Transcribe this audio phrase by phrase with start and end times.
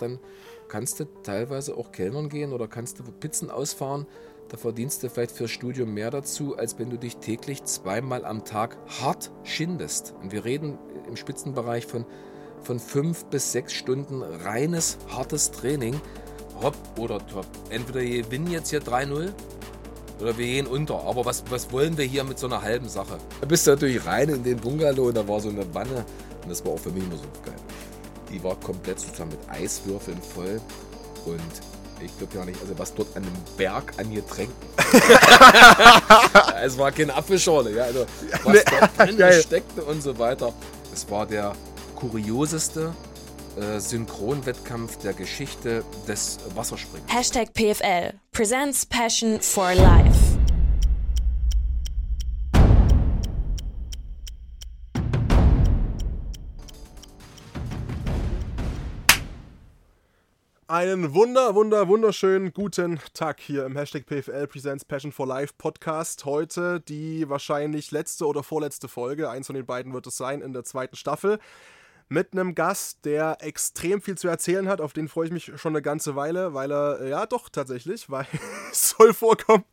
[0.00, 0.18] dann
[0.68, 4.06] kannst du teilweise auch Kellnern gehen oder kannst du Pizzen ausfahren.
[4.48, 8.44] Da verdienst du vielleicht fürs Studium mehr dazu, als wenn du dich täglich zweimal am
[8.44, 10.14] Tag hart schindest.
[10.20, 10.76] Und wir reden
[11.06, 12.04] im Spitzenbereich von,
[12.62, 16.00] von fünf bis sechs Stunden reines, hartes Training.
[16.60, 17.46] Hopp oder top.
[17.70, 19.32] Entweder wir gewinnen jetzt hier 3-0
[20.20, 21.02] oder wir gehen unter.
[21.04, 23.18] Aber was, was wollen wir hier mit so einer halben Sache?
[23.40, 26.04] Da bist du natürlich rein in den Bungalow und da war so eine Wanne.
[26.42, 27.54] Und das war auch für mich immer so geil.
[28.30, 30.60] Die war komplett sozusagen mit Eiswürfeln voll.
[31.26, 31.40] Und
[32.02, 34.54] ich glaube ja nicht, also was dort an einem Berg an Getränken.
[36.62, 37.84] es war keine Apfelschorle, ja.
[37.84, 38.06] Also
[38.44, 40.52] was dort drin steckte und so weiter.
[40.92, 41.54] Es war der
[41.94, 42.94] kurioseste
[43.56, 47.12] äh, Synchronwettkampf der Geschichte des Wasserspringens.
[47.12, 50.09] Hashtag PFL presents Passion for Life.
[60.70, 66.24] Einen wunder, wunder, wunderschönen guten Tag hier im Hashtag PFL Presents Passion for Life Podcast.
[66.24, 70.52] Heute die wahrscheinlich letzte oder vorletzte Folge, eins von den beiden wird es sein, in
[70.52, 71.40] der zweiten Staffel
[72.08, 74.80] mit einem Gast, der extrem viel zu erzählen hat.
[74.80, 78.28] Auf den freue ich mich schon eine ganze Weile, weil er, ja doch tatsächlich, weil
[78.70, 79.64] es soll vorkommen,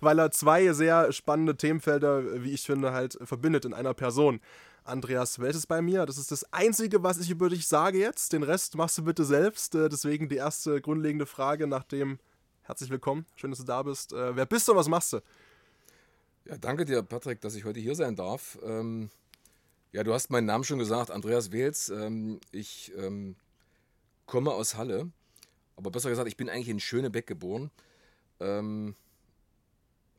[0.00, 4.40] weil er zwei sehr spannende Themenfelder, wie ich finde, halt verbindet in einer Person.
[4.84, 6.06] Andreas Welt ist bei mir.
[6.06, 8.32] Das ist das Einzige, was ich über dich sage jetzt.
[8.32, 9.74] Den Rest machst du bitte selbst.
[9.74, 12.18] Äh, deswegen die erste grundlegende Frage nach dem
[12.66, 13.26] Herzlich willkommen.
[13.36, 14.14] Schön, dass du da bist.
[14.14, 15.20] Äh, wer bist du und was machst du?
[16.46, 18.58] Ja, danke dir, Patrick, dass ich heute hier sein darf.
[18.64, 19.10] Ähm
[19.92, 21.90] ja, du hast meinen Namen schon gesagt, Andreas Wels.
[21.90, 23.36] Ähm, ich ähm,
[24.24, 25.10] komme aus Halle,
[25.76, 27.70] aber besser gesagt, ich bin eigentlich in Schönebeck geboren.
[28.40, 28.94] Ähm,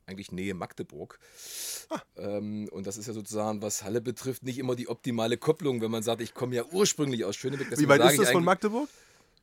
[0.06, 1.18] eigentlich Nähe Magdeburg.
[1.90, 2.00] Ah.
[2.16, 5.90] Ähm, und das ist ja sozusagen, was Halle betrifft, nicht immer die optimale Kopplung, wenn
[5.90, 7.78] man sagt, ich komme ja ursprünglich aus Schönebeck.
[7.78, 8.88] Wie weit ist das von Magdeburg?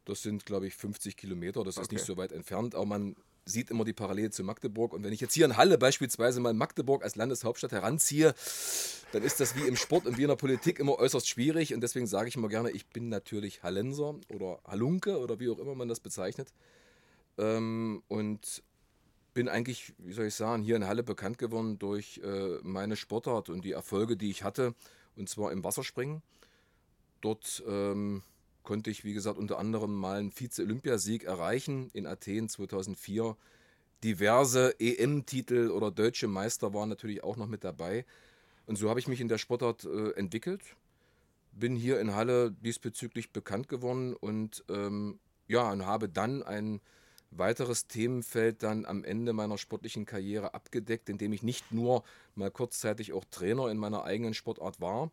[0.06, 1.64] Das sind, glaube ich, 50 Kilometer.
[1.64, 1.84] Das okay.
[1.84, 4.94] ist nicht so weit entfernt, aber man sieht immer die Parallele zu Magdeburg.
[4.94, 8.34] Und wenn ich jetzt hier in Halle beispielsweise mal Magdeburg als Landeshauptstadt heranziehe,
[9.12, 11.74] dann ist das wie im Sport und wie in der Politik immer äußerst schwierig.
[11.74, 15.60] Und deswegen sage ich immer gerne, ich bin natürlich Hallenser oder Halunke oder wie auch
[15.60, 16.54] immer man das bezeichnet.
[17.38, 18.64] Ähm, und
[19.34, 23.50] bin eigentlich, wie soll ich sagen, hier in Halle bekannt geworden durch äh, meine Sportart
[23.50, 24.74] und die Erfolge, die ich hatte.
[25.16, 26.22] Und zwar im Wasserspringen.
[27.22, 28.22] Dort ähm,
[28.64, 33.36] konnte ich, wie gesagt, unter anderem mal einen Vize-Olympiasieg erreichen in Athen 2004.
[34.04, 38.06] Diverse EM-Titel oder deutsche Meister waren natürlich auch noch mit dabei.
[38.66, 40.62] Und so habe ich mich in der Sportart äh, entwickelt.
[41.52, 46.82] Bin hier in Halle diesbezüglich bekannt geworden und ähm, ja, und habe dann ein
[47.38, 52.04] weiteres Themenfeld dann am Ende meiner sportlichen Karriere abgedeckt, indem ich nicht nur
[52.36, 55.12] mal kurzzeitig auch Trainer in meiner eigenen Sportart war,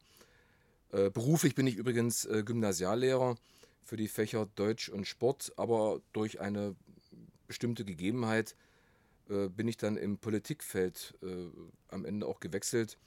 [0.92, 3.36] äh, beruflich bin ich übrigens äh, Gymnasiallehrer
[3.84, 6.74] für die Fächer Deutsch und Sport, aber durch eine
[7.46, 8.56] bestimmte Gegebenheit
[9.28, 11.14] äh, bin ich dann im Politikfeld
[11.88, 12.98] am Ende auch gewechselt.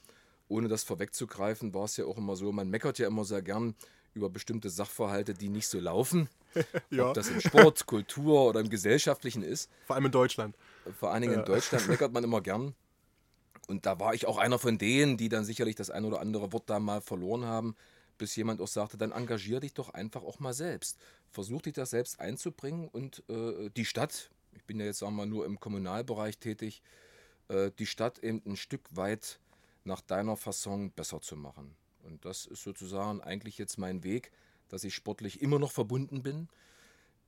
[0.49, 3.75] Ohne das vorwegzugreifen, war es ja auch immer so, man meckert ja immer sehr gern
[4.13, 6.29] über bestimmte Sachverhalte, die nicht so laufen.
[6.89, 7.07] ja.
[7.07, 9.69] Ob das im Sport, Kultur oder im Gesellschaftlichen ist.
[9.85, 10.55] Vor allem in Deutschland.
[10.99, 11.39] Vor allen Dingen ja.
[11.39, 12.75] in Deutschland meckert man immer gern.
[13.67, 16.51] Und da war ich auch einer von denen, die dann sicherlich das ein oder andere
[16.51, 17.75] Wort da mal verloren haben,
[18.17, 20.97] bis jemand auch sagte, dann engagier dich doch einfach auch mal selbst.
[21.31, 25.25] Versuch dich das selbst einzubringen und äh, die Stadt, ich bin ja jetzt sagen wir
[25.25, 26.81] mal nur im Kommunalbereich tätig,
[27.47, 29.39] äh, die Stadt eben ein Stück weit
[29.85, 31.75] nach deiner Fasson besser zu machen.
[32.03, 34.31] Und das ist sozusagen eigentlich jetzt mein Weg,
[34.69, 36.47] dass ich sportlich immer noch verbunden bin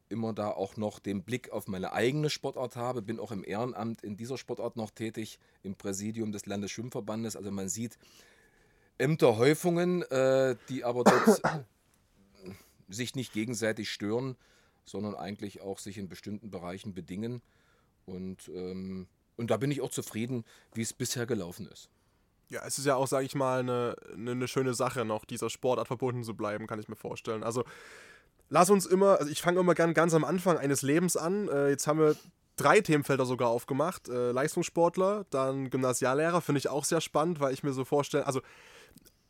[0.10, 4.04] immer da auch noch den Blick auf meine eigene Sportart habe, bin auch im Ehrenamt
[4.04, 7.36] in dieser Sportart noch tätig, im Präsidium des Landesschwimmverbandes.
[7.36, 7.98] Also man sieht
[8.98, 11.42] Ämterhäufungen, äh, die aber dort
[12.90, 14.36] sich nicht gegenseitig stören,
[14.86, 17.42] sondern eigentlich auch sich in bestimmten Bereichen bedingen.
[18.06, 19.08] Und, ähm,
[19.38, 21.90] und da bin ich auch zufrieden, wie es bisher gelaufen ist.
[22.50, 25.88] Ja, es ist ja auch, sage ich mal, eine, eine schöne Sache, noch dieser Sportart
[25.88, 27.44] verbunden zu bleiben, kann ich mir vorstellen.
[27.44, 27.64] Also
[28.50, 31.48] lass uns immer, also ich fange immer gern ganz am Anfang eines Lebens an.
[31.48, 32.16] Äh, jetzt haben wir
[32.56, 34.10] drei Themenfelder sogar aufgemacht.
[34.10, 38.42] Äh, Leistungssportler, dann Gymnasiallehrer, finde ich auch sehr spannend, weil ich mir so vorstelle, also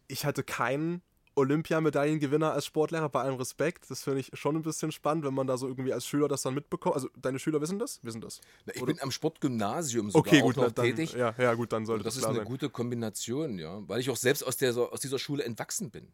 [0.08, 1.02] ich hatte keinen
[1.36, 3.90] Olympiamedaillengewinner als Sportlehrer, bei allem Respekt.
[3.90, 6.42] Das finde ich schon ein bisschen spannend, wenn man da so irgendwie als Schüler das
[6.42, 6.96] dann mitbekommt.
[6.96, 8.04] Also deine Schüler wissen das?
[8.04, 8.42] Wissen das?
[8.66, 8.94] Na, ich Oder?
[8.94, 11.14] bin am Sportgymnasium sogar okay, gut, auch noch dann, tätig.
[11.14, 12.46] Ja, ja, gut, dann sollte das, das ist eine sein.
[12.46, 16.08] gute Kombination, ja, weil ich auch selbst aus, der, aus dieser Schule entwachsen bin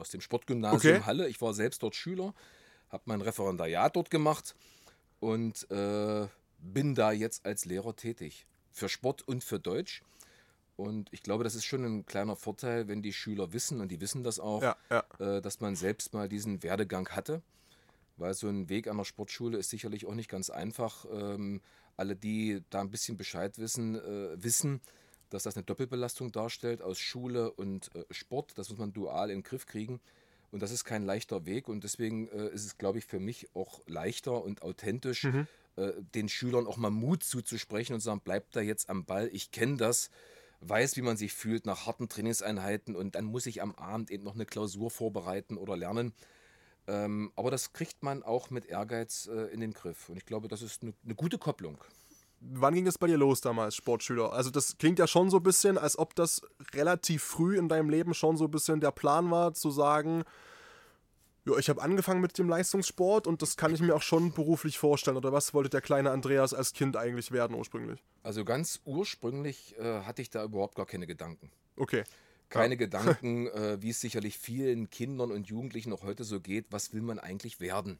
[0.00, 1.04] aus dem Sportgymnasium okay.
[1.04, 1.28] Halle.
[1.28, 2.34] Ich war selbst dort Schüler,
[2.88, 4.56] habe mein Referendariat dort gemacht
[5.20, 6.26] und äh,
[6.58, 8.46] bin da jetzt als Lehrer tätig.
[8.72, 10.02] Für Sport und für Deutsch.
[10.80, 14.00] Und ich glaube, das ist schon ein kleiner Vorteil, wenn die Schüler wissen, und die
[14.00, 15.04] wissen das auch, ja, ja.
[15.18, 17.42] Äh, dass man selbst mal diesen Werdegang hatte.
[18.16, 21.06] weil so ein Weg an der Sportschule ist sicherlich auch nicht ganz einfach.
[21.10, 21.60] Ähm,
[21.96, 24.80] alle, die da ein bisschen Bescheid wissen, äh, wissen,
[25.30, 28.52] dass das eine Doppelbelastung darstellt aus Schule und äh, Sport.
[28.56, 30.00] Das muss man dual in den Griff kriegen.
[30.50, 31.68] Und das ist kein leichter Weg.
[31.68, 35.46] Und deswegen äh, ist es, glaube ich, für mich auch leichter und authentisch, mhm.
[35.76, 39.30] äh, den Schülern auch mal Mut zuzusprechen und sagen, bleibt da jetzt am Ball.
[39.32, 40.10] Ich kenne das,
[40.60, 44.24] weiß, wie man sich fühlt nach harten Trainingseinheiten und dann muss ich am Abend eben
[44.24, 46.12] noch eine Klausur vorbereiten oder lernen.
[46.86, 50.08] Ähm, aber das kriegt man auch mit Ehrgeiz äh, in den Griff.
[50.08, 51.78] Und ich glaube, das ist eine, eine gute Kopplung.
[52.40, 54.32] Wann ging es bei dir los damals, Sportschüler?
[54.32, 56.40] Also das klingt ja schon so ein bisschen, als ob das
[56.72, 60.24] relativ früh in deinem Leben schon so ein bisschen der Plan war, zu sagen,
[61.46, 64.78] ja, ich habe angefangen mit dem Leistungssport und das kann ich mir auch schon beruflich
[64.78, 65.16] vorstellen.
[65.16, 68.04] Oder was wollte der kleine Andreas als Kind eigentlich werden ursprünglich?
[68.22, 71.50] Also ganz ursprünglich äh, hatte ich da überhaupt gar keine Gedanken.
[71.76, 72.04] Okay.
[72.50, 72.78] Keine ja.
[72.78, 77.02] Gedanken, äh, wie es sicherlich vielen Kindern und Jugendlichen noch heute so geht, was will
[77.02, 77.98] man eigentlich werden?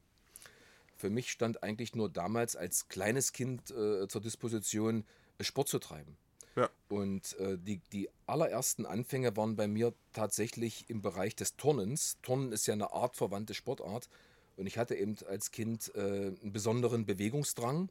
[0.96, 5.06] Für mich stand eigentlich nur damals als kleines Kind äh, zur Disposition,
[5.38, 6.18] äh, Sport zu treiben.
[6.56, 6.68] Ja.
[6.88, 12.18] Und äh, die, die allerersten Anfänge waren bei mir tatsächlich im Bereich des Turnens.
[12.22, 14.08] Turnen ist ja eine artverwandte Sportart.
[14.56, 17.88] Und ich hatte eben als Kind äh, einen besonderen Bewegungsdrang.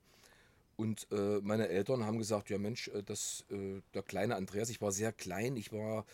[0.76, 4.92] Und äh, meine Eltern haben gesagt, ja Mensch, äh, das, der kleine Andreas, ich war
[4.92, 6.06] sehr klein, ich war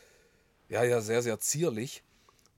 [0.69, 2.03] ja, ja sehr, sehr zierlich.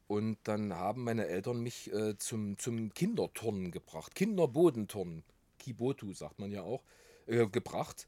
[0.07, 4.15] Und dann haben meine Eltern mich äh, zum, zum Kinderturnen gebracht.
[4.15, 5.23] Kinderbodenturnen,
[5.59, 6.81] Kibotu sagt man ja auch,
[7.25, 8.07] äh, gebracht.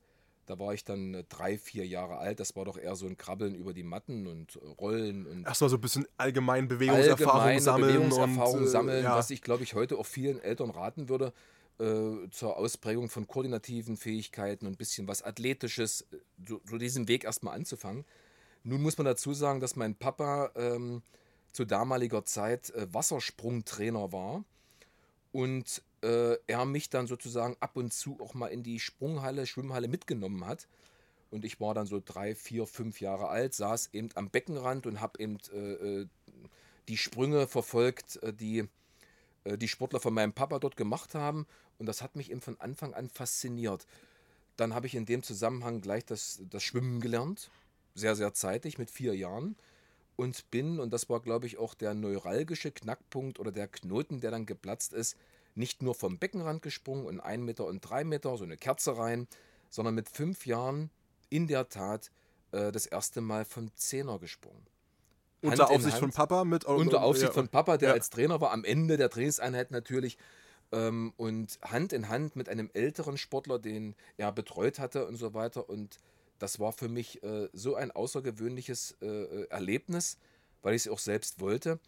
[0.49, 2.39] Da war ich dann äh, drei, vier Jahre alt.
[2.39, 5.27] Das war doch eher so ein Krabbeln über die Matten und äh, Rollen.
[5.27, 7.93] Und Ach so, so ein bisschen allgemein Bewegungserfahrung sammeln.
[7.93, 9.15] Bewegungserfahrung und, äh, sammeln, ja.
[9.15, 11.33] was ich, glaube ich, heute auch vielen Eltern raten würde,
[11.77, 16.07] äh, zur Ausprägung von koordinativen Fähigkeiten und ein bisschen was Athletisches,
[16.47, 18.03] so, so diesen Weg erstmal anzufangen.
[18.63, 21.03] Nun muss man dazu sagen, dass mein Papa ähm,
[21.51, 24.43] zu damaliger Zeit äh, Wassersprungtrainer war
[25.31, 29.87] und äh, er mich dann sozusagen ab und zu auch mal in die Sprunghalle, Schwimmhalle
[29.87, 30.67] mitgenommen hat.
[31.31, 34.99] Und ich war dann so drei, vier, fünf Jahre alt, saß eben am Beckenrand und
[34.99, 36.07] habe eben äh, äh,
[36.87, 38.67] die Sprünge verfolgt, äh, die
[39.43, 41.45] äh, die Sportler von meinem Papa dort gemacht haben.
[41.77, 43.85] Und das hat mich eben von Anfang an fasziniert.
[44.57, 47.49] Dann habe ich in dem Zusammenhang gleich das, das Schwimmen gelernt.
[47.95, 49.55] Sehr, sehr zeitig, mit vier Jahren
[50.19, 54.31] und bin, und das war, glaube ich, auch der neuralgische Knackpunkt oder der Knoten, der
[54.31, 55.15] dann geplatzt ist,
[55.59, 59.27] nicht nur vom Beckenrand gesprungen und ein Meter und drei Meter, so eine Kerze rein,
[59.69, 60.89] sondern mit fünf Jahren
[61.29, 62.11] in der Tat
[62.51, 64.65] äh, das erste Mal vom Zehner gesprungen.
[65.41, 67.94] Unter Aufsicht von Papa mit Unter Aufsicht ja, von Papa, der ja.
[67.94, 70.17] als Trainer war, am Ende der Trainingseinheit natürlich.
[70.71, 75.33] Ähm, und Hand in Hand mit einem älteren Sportler, den er betreut hatte und so
[75.33, 75.69] weiter.
[75.69, 75.97] Und
[76.39, 80.17] das war für mich äh, so ein außergewöhnliches äh, äh Erlebnis,
[80.61, 81.79] weil ich es auch selbst wollte,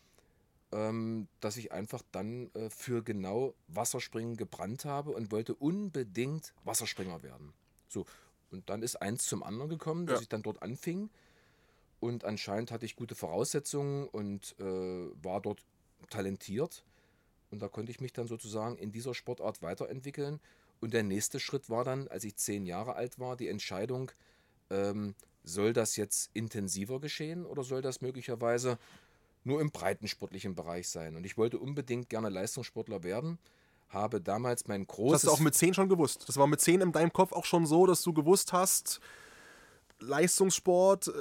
[0.71, 7.23] ähm, dass ich einfach dann äh, für genau Wasserspringen gebrannt habe und wollte unbedingt Wasserspringer
[7.23, 7.53] werden.
[7.87, 8.05] So,
[8.51, 10.21] und dann ist eins zum anderen gekommen, dass ja.
[10.23, 11.09] ich dann dort anfing.
[11.99, 14.63] Und anscheinend hatte ich gute Voraussetzungen und äh,
[15.23, 15.63] war dort
[16.09, 16.83] talentiert.
[17.51, 20.39] Und da konnte ich mich dann sozusagen in dieser Sportart weiterentwickeln.
[20.79, 24.11] Und der nächste Schritt war dann, als ich zehn Jahre alt war, die Entscheidung,
[24.69, 28.77] ähm, soll das jetzt intensiver geschehen oder soll das möglicherweise
[29.43, 31.15] nur im breitensportlichen Bereich sein?
[31.15, 33.37] Und ich wollte unbedingt gerne Leistungssportler werden,
[33.89, 35.21] habe damals mein großes...
[35.21, 36.27] Das hast du auch mit 10 schon gewusst?
[36.27, 39.01] Das war mit 10 in deinem Kopf auch schon so, dass du gewusst hast,
[40.01, 41.11] Leistungssport, äh,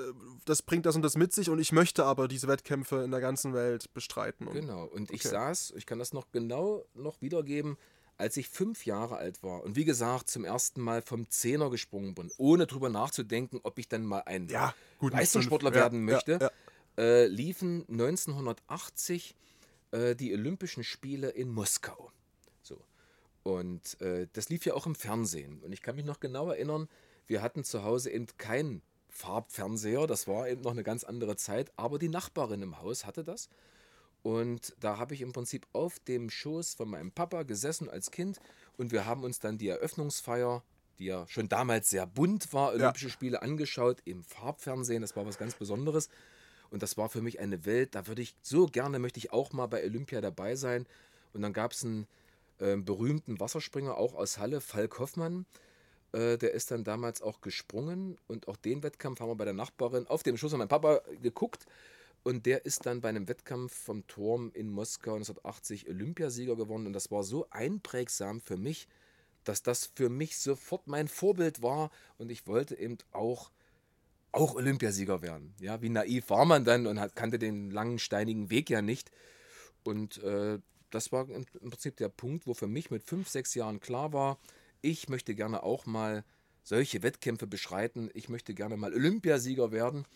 [0.44, 3.20] das bringt das und das mit sich und ich möchte aber diese Wettkämpfe in der
[3.20, 4.46] ganzen Welt bestreiten.
[4.46, 5.28] Und genau, und ich okay.
[5.28, 7.76] saß, ich kann das noch genau noch wiedergeben,
[8.16, 12.14] als ich fünf Jahre alt war und wie gesagt zum ersten Mal vom Zehner gesprungen
[12.14, 16.38] bin, ohne drüber nachzudenken, ob ich dann mal ein ja, gut, Leistungssportler werden ja, möchte,
[16.40, 16.50] ja,
[17.00, 19.34] äh, liefen 1980
[19.90, 22.12] äh, die Olympischen Spiele in Moskau.
[22.62, 22.84] So.
[23.42, 25.62] Und äh, das lief ja auch im Fernsehen.
[25.62, 26.88] Und ich kann mich noch genau erinnern,
[27.26, 31.72] wir hatten zu Hause eben keinen Farbfernseher, das war eben noch eine ganz andere Zeit,
[31.76, 33.48] aber die Nachbarin im Haus hatte das.
[34.22, 38.38] Und da habe ich im Prinzip auf dem Schoß von meinem Papa gesessen als Kind
[38.76, 40.62] und wir haben uns dann die Eröffnungsfeier,
[40.98, 43.12] die ja schon damals sehr bunt war, Olympische ja.
[43.12, 45.00] Spiele angeschaut im Farbfernsehen.
[45.00, 46.10] Das war was ganz Besonderes.
[46.70, 49.52] Und das war für mich eine Welt, da würde ich so gerne, möchte ich auch
[49.52, 50.86] mal bei Olympia dabei sein.
[51.32, 52.06] Und dann gab es einen
[52.58, 55.46] äh, berühmten Wasserspringer, auch aus Halle, Falk Hoffmann.
[56.12, 59.54] Äh, der ist dann damals auch gesprungen und auch den Wettkampf haben wir bei der
[59.54, 61.66] Nachbarin auf dem Schoß von meinem Papa geguckt.
[62.22, 66.86] Und der ist dann bei einem Wettkampf vom Turm in Moskau 1980 Olympiasieger geworden.
[66.86, 68.88] Und das war so einprägsam für mich,
[69.44, 71.90] dass das für mich sofort mein Vorbild war.
[72.18, 73.50] Und ich wollte eben auch,
[74.32, 75.54] auch Olympiasieger werden.
[75.60, 79.10] Ja, wie naiv war man dann und hat, kannte den langen, steinigen Weg ja nicht.
[79.82, 80.58] Und äh,
[80.90, 84.38] das war im Prinzip der Punkt, wo für mich mit fünf, sechs Jahren klar war,
[84.82, 86.24] ich möchte gerne auch mal
[86.62, 90.06] solche Wettkämpfe beschreiten, ich möchte gerne mal Olympiasieger werden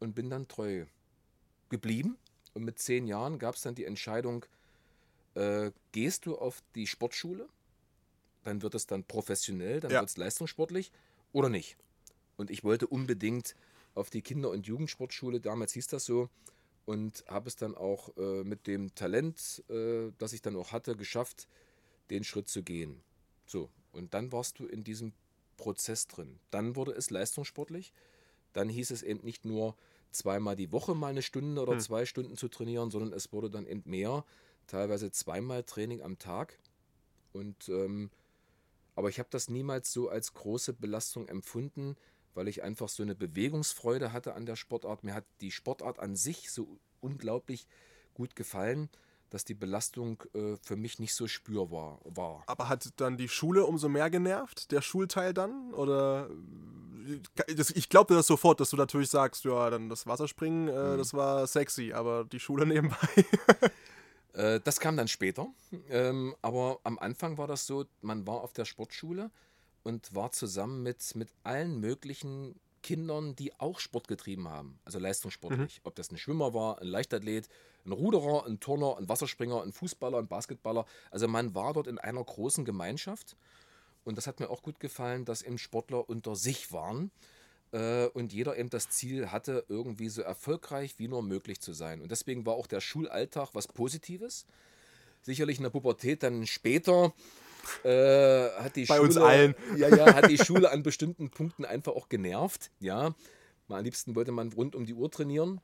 [0.00, 0.86] und bin dann treu
[1.68, 2.16] geblieben.
[2.54, 4.44] Und mit zehn Jahren gab es dann die Entscheidung,
[5.34, 7.48] äh, gehst du auf die Sportschule,
[8.44, 10.00] dann wird es dann professionell, dann Ja.
[10.00, 10.92] wird es leistungssportlich
[11.32, 11.76] oder nicht.
[12.36, 13.54] Und ich wollte unbedingt
[13.94, 16.28] auf die Kinder- und Jugendsportschule, damals hieß das so,
[16.84, 20.96] und habe es dann auch äh, mit dem Talent, äh, das ich dann auch hatte,
[20.96, 21.46] geschafft,
[22.10, 23.02] den Schritt zu gehen.
[23.46, 25.12] So, und dann warst du in diesem
[25.56, 26.38] Prozess drin.
[26.50, 27.92] Dann wurde es leistungssportlich.
[28.52, 29.76] Dann hieß es eben nicht nur
[30.10, 33.66] zweimal die Woche mal eine Stunde oder zwei Stunden zu trainieren, sondern es wurde dann
[33.66, 34.24] eben mehr,
[34.66, 36.58] teilweise zweimal Training am Tag.
[37.32, 38.10] Und ähm,
[38.94, 41.96] aber ich habe das niemals so als große Belastung empfunden,
[42.34, 45.04] weil ich einfach so eine Bewegungsfreude hatte an der Sportart.
[45.04, 47.66] Mir hat die Sportart an sich so unglaublich
[48.14, 48.88] gut gefallen,
[49.30, 52.42] dass die Belastung äh, für mich nicht so spürbar war.
[52.46, 55.72] Aber hat dann die Schule umso mehr genervt, der Schulteil dann?
[55.72, 56.28] Oder
[57.46, 61.14] äh, ich glaube das sofort, dass du natürlich sagst, ja, dann das Wasserspringen, äh, das
[61.14, 63.24] war sexy, aber die Schule nebenbei.
[64.34, 65.48] Äh, das kam dann später.
[65.90, 69.30] Ähm, aber am Anfang war das so, man war auf der Sportschule
[69.82, 74.78] und war zusammen mit, mit allen möglichen Kindern, die auch Sport getrieben haben.
[74.84, 75.80] Also leistungssportlich.
[75.84, 77.48] Ob das ein Schwimmer war, ein Leichtathlet,
[77.86, 80.84] ein Ruderer, ein Turner, ein Wasserspringer, ein Fußballer, ein Basketballer.
[81.10, 83.36] Also man war dort in einer großen Gemeinschaft.
[84.04, 87.12] Und das hat mir auch gut gefallen, dass eben Sportler unter sich waren
[87.72, 92.00] äh, und jeder eben das Ziel hatte, irgendwie so erfolgreich wie nur möglich zu sein.
[92.00, 94.46] Und deswegen war auch der Schulalltag was Positives.
[95.22, 97.14] Sicherlich in der Pubertät dann später
[97.84, 99.54] äh, hat die Bei Schule, uns allen.
[99.76, 102.70] Ja, ja, hat die Schule an bestimmten Punkten einfach auch genervt.
[102.80, 103.14] Ja,
[103.68, 105.60] mal am liebsten wollte man rund um die Uhr trainieren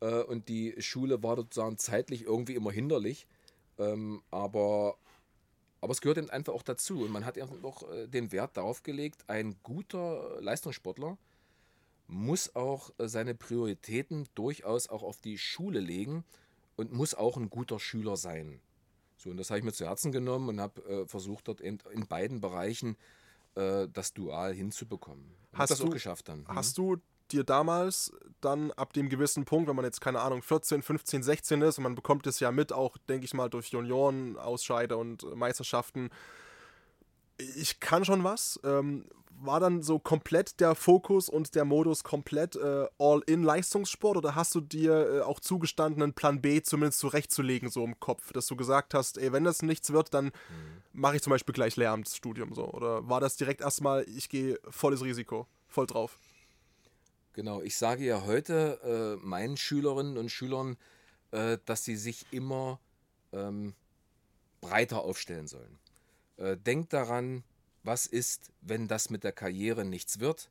[0.00, 3.26] äh, und die Schule war sozusagen zeitlich irgendwie immer hinderlich.
[3.78, 4.96] Ähm, aber
[5.80, 7.02] aber es gehört eben einfach auch dazu.
[7.02, 11.16] Und man hat eben auch äh, den Wert darauf gelegt, ein guter Leistungssportler
[12.06, 16.24] muss auch äh, seine Prioritäten durchaus auch auf die Schule legen
[16.76, 18.60] und muss auch ein guter Schüler sein.
[19.22, 21.76] So, und das habe ich mir zu Herzen genommen und habe äh, versucht, dort eben
[21.92, 22.96] in beiden Bereichen
[23.54, 25.26] äh, das Dual hinzubekommen.
[25.52, 26.40] Und Hast das auch du- geschafft dann.
[26.40, 26.48] Mhm.
[26.54, 26.96] Hast du
[27.30, 31.60] dir damals dann ab dem gewissen Punkt, wenn man jetzt keine Ahnung 14, 15, 16
[31.62, 35.22] ist und man bekommt es ja mit, auch denke ich mal durch Junioren, Ausscheide und
[35.36, 36.08] Meisterschaften,
[37.56, 38.58] ich kann schon was.
[38.64, 39.04] Ähm,
[39.42, 44.60] war dann so komplett der Fokus und der Modus komplett äh, All-in-Leistungssport oder hast du
[44.60, 48.94] dir äh, auch zugestanden, einen Plan B zumindest zurechtzulegen, so im Kopf, dass du gesagt
[48.94, 50.30] hast, ey, wenn das nichts wird, dann
[50.92, 52.66] mache ich zum Beispiel gleich Lehramtsstudium so?
[52.66, 56.18] Oder war das direkt erstmal, ich gehe volles Risiko, voll drauf?
[57.32, 60.76] Genau, ich sage ja heute äh, meinen Schülerinnen und Schülern,
[61.30, 62.80] äh, dass sie sich immer
[63.32, 63.74] ähm,
[64.60, 65.78] breiter aufstellen sollen.
[66.36, 67.44] Äh, denkt daran,
[67.82, 70.50] was ist, wenn das mit der Karriere nichts wird?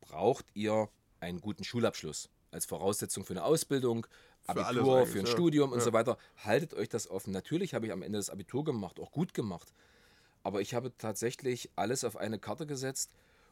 [0.00, 0.88] Braucht ihr
[1.20, 4.06] einen guten Schulabschluss als Voraussetzung für eine Ausbildung,
[4.42, 5.32] Für Abitur, für ein ja.
[5.32, 5.84] Studium und Ja.
[5.84, 6.18] so weiter?
[6.44, 7.32] Haltet euch das offen.
[7.32, 9.72] Natürlich habe ich am Ende das Abitur gemacht, auch gut gemacht.
[10.42, 13.10] Aber ich habe tatsächlich alles auf eine Karte gesetzt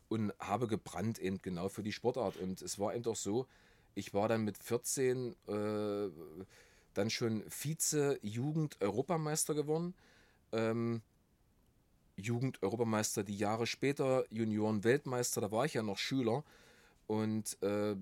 [0.08, 2.36] und habe gebrannt eben genau für die Sportart.
[2.36, 3.46] Und es war eben auch so,
[3.94, 6.10] ich war dann mit 14 äh,
[6.94, 9.94] dann schon Vize-Jugend-Europameister geworden.
[10.52, 11.00] Ähm,
[12.16, 16.44] Jugend-Europameister die Jahre später, Junioren-Weltmeister, da war ich ja noch Schüler.
[17.06, 17.96] Und äh,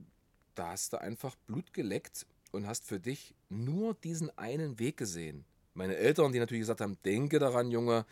[0.55, 5.45] da hast du einfach Blut geleckt und hast für dich nur diesen einen Weg gesehen.
[5.75, 8.05] Meine Eltern, die natürlich gesagt haben, denke daran, Junge,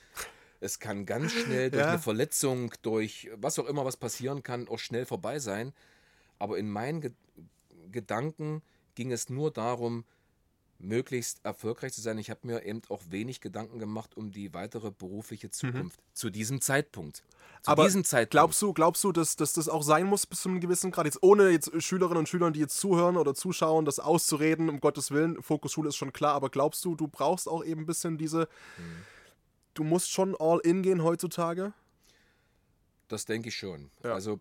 [0.61, 1.89] es kann ganz schnell durch Ja.
[1.91, 5.73] eine Verletzung, durch was auch immer was passieren kann, auch schnell vorbei sein.
[6.39, 7.13] Aber in meinen Ge
[7.91, 8.63] Gedanken
[8.95, 10.05] ging es nur darum,
[10.81, 12.19] möglichst erfolgreich zu sein.
[12.19, 16.61] Ich habe mir eben auch wenig Gedanken gemacht um die weitere berufliche Zukunft zu diesem
[16.61, 17.17] Zeitpunkt.
[17.17, 17.29] Zu Mhm.
[17.65, 18.31] Aber diesem Zeitpunkt.
[18.31, 21.07] Glaubst du, glaubst du, dass, dass das auch sein muss bis zu einem gewissen Grad?
[21.07, 25.11] Jetzt ohne jetzt Schülerinnen und Schülern, die jetzt zuhören oder zuschauen, das auszureden, um Gottes
[25.11, 28.17] Willen, Fokus Schule ist schon klar, aber glaubst du, du brauchst auch eben ein bisschen
[28.17, 29.05] diese, Mhm.
[29.75, 31.73] du musst schon all in gehen heutzutage?
[33.09, 33.91] Das denke ich schon.
[34.05, 34.13] Ja.
[34.15, 34.39] Also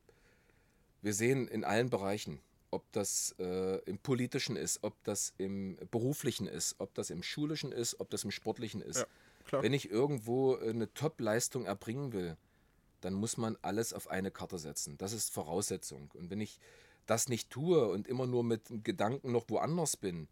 [1.02, 2.40] wir sehen in allen Bereichen,
[2.72, 7.72] ob das äh, im politischen ist, ob das im beruflichen ist, ob das im schulischen
[7.72, 9.06] ist, ob das im sportlichen ist.
[9.52, 9.62] Ja.
[9.64, 12.36] Wenn ich irgendwo eine Top-Leistung erbringen will,
[13.02, 14.98] dann muss man alles auf eine Karte setzen.
[14.98, 16.12] Das ist Voraussetzung.
[16.16, 16.60] Und wenn ich
[17.06, 20.28] das nicht tue und immer nur mit Gedanken noch woanders bin,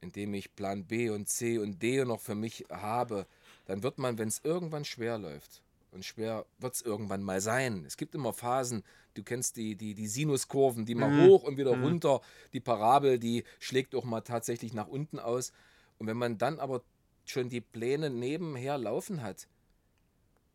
[0.00, 3.26] indem ich Plan B und C und D noch für mich habe,
[3.66, 5.62] dann wird man, wenn es irgendwann schwer läuft,
[5.92, 7.84] und schwer wird es irgendwann mal sein.
[7.86, 8.82] Es gibt immer Phasen,
[9.14, 12.20] du kennst die, die, die Sinuskurven, die mal hoch und wieder runter.
[12.52, 15.52] Die Parabel, die schlägt auch mal tatsächlich nach unten aus.
[15.98, 16.82] Und wenn man dann aber
[17.24, 19.46] schon die Pläne nebenher laufen hat,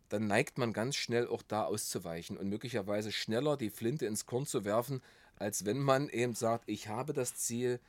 [0.10, 4.46] dann neigt man ganz schnell auch da auszuweichen und möglicherweise schneller die Flinte ins Korn
[4.46, 5.02] zu werfen,
[5.36, 7.80] als wenn man eben sagt, ich habe das Ziel,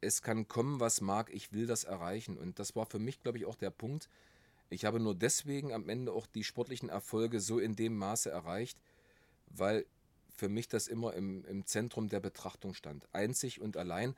[0.00, 2.36] es kann kommen, was mag, ich will das erreichen.
[2.36, 4.08] Und das war für mich, glaube ich, auch der Punkt.
[4.72, 8.80] Ich habe nur deswegen am Ende auch die sportlichen Erfolge so in dem Maße erreicht,
[9.48, 9.84] weil
[10.34, 13.06] für mich das immer im, im Zentrum der Betrachtung stand.
[13.12, 14.14] Einzig und allein.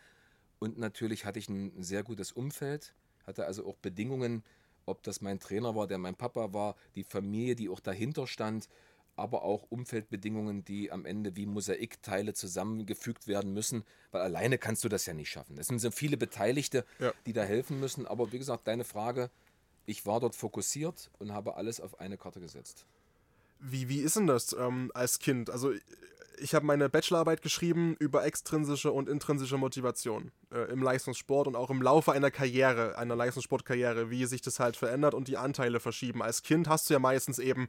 [0.61, 2.95] Und natürlich hatte ich ein sehr gutes Umfeld,
[3.27, 4.45] hatte also auch Bedingungen,
[4.87, 8.69] ob das mein Trainer war, der mein Papa war, die Familie, die auch dahinter stand,
[9.17, 14.89] aber auch Umfeldbedingungen, die am Ende wie Mosaikteile zusammengefügt werden müssen, weil alleine kannst du
[14.89, 15.59] das ja nicht schaffen.
[15.59, 17.13] Es sind so viele Beteiligte, ja.
[17.27, 18.07] die da helfen müssen.
[18.07, 19.31] Aber wie gesagt, deine Frage,
[19.87, 22.87] ich war dort fokussiert und habe alles auf eine Karte gesetzt.
[23.61, 25.51] Wie, wie ist denn das ähm, als Kind?
[25.51, 25.73] Also
[26.39, 31.71] ich habe meine Bachelorarbeit geschrieben über extrinsische und intrinsische Motivation äh, im Leistungssport und auch
[31.71, 36.23] im Laufe einer Karriere, einer Leistungssportkarriere, wie sich das halt verändert und die Anteile verschieben.
[36.23, 37.69] Als Kind hast du ja meistens eben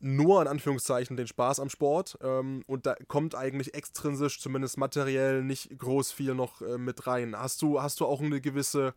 [0.00, 5.44] nur in Anführungszeichen den Spaß am Sport ähm, und da kommt eigentlich extrinsisch, zumindest materiell,
[5.44, 7.38] nicht groß viel noch äh, mit rein.
[7.38, 8.94] Hast du, hast du auch eine gewisse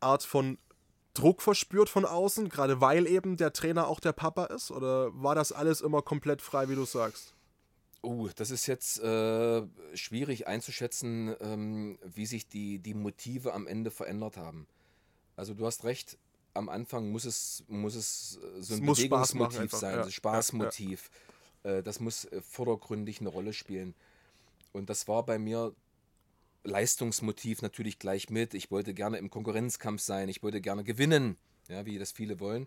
[0.00, 0.58] Art von
[1.16, 4.70] Druck verspürt von außen, gerade weil eben der Trainer auch der Papa ist?
[4.70, 7.34] Oder war das alles immer komplett frei, wie du sagst?
[8.02, 9.62] Oh, das ist jetzt äh,
[9.94, 14.68] schwierig einzuschätzen, ähm, wie sich die, die Motive am Ende verändert haben.
[15.34, 16.18] Also du hast recht,
[16.54, 20.10] am Anfang muss es, muss es äh, so ein es Bewegungsmotiv sein, ja.
[20.10, 21.10] Spaßmotiv.
[21.64, 21.76] Ja, ja.
[21.78, 23.94] Äh, das muss äh, vordergründig eine Rolle spielen.
[24.72, 25.74] Und das war bei mir
[26.66, 28.54] Leistungsmotiv natürlich gleich mit.
[28.54, 31.36] Ich wollte gerne im Konkurrenzkampf sein, ich wollte gerne gewinnen,
[31.68, 32.66] ja, wie das viele wollen.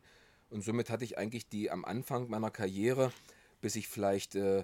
[0.50, 3.12] Und somit hatte ich eigentlich die am Anfang meiner Karriere,
[3.62, 4.64] bis ich vielleicht äh,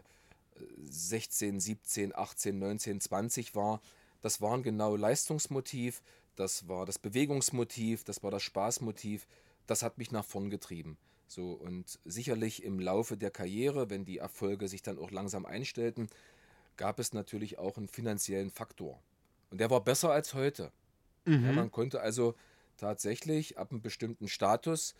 [0.79, 3.81] 16, 17, 18, 19, 20 war,
[4.21, 6.01] das waren genau Leistungsmotiv,
[6.35, 9.27] das war das Bewegungsmotiv, das war das Spaßmotiv,
[9.67, 10.97] das hat mich nach vorn getrieben.
[11.27, 16.07] So, und sicherlich im Laufe der Karriere, wenn die Erfolge sich dann auch langsam einstellten,
[16.77, 19.01] gab es natürlich auch einen finanziellen Faktor.
[19.55, 20.69] Und der war besser als heute.
[21.23, 21.45] Mhm.
[21.45, 22.35] Ja, man konnte also
[22.75, 24.95] tatsächlich ab einem bestimmten Status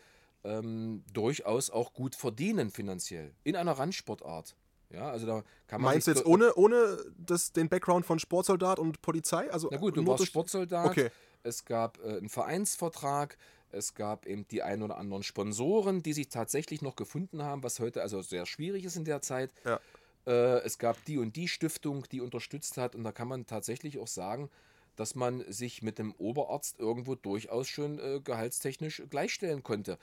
[0.46, 4.56] ähm, durchaus auch gut verdienen finanziell in einer Randsportart.
[4.94, 8.80] Ja, also da kann man Meinst du jetzt ohne, ohne das, den Background von Sportsoldat
[8.80, 9.52] und Polizei?
[9.52, 11.10] Also Na gut, du warst Sportsoldat, okay.
[11.44, 13.38] es gab äh, einen Vereinsvertrag,
[13.74, 17.82] es gab eben die ein oder anderen Sponsoren, die sich tatsächlich noch gefunden haben, was
[17.82, 19.52] heute also sehr schwierig ist in der Zeit.
[19.66, 19.82] Ja.
[20.26, 23.98] Äh, es gab die und die Stiftung, die unterstützt hat und da kann man tatsächlich
[24.00, 24.50] auch sagen,
[24.96, 29.98] dass man sich mit dem Oberarzt irgendwo durchaus schon äh, gehaltstechnisch gleichstellen konnte.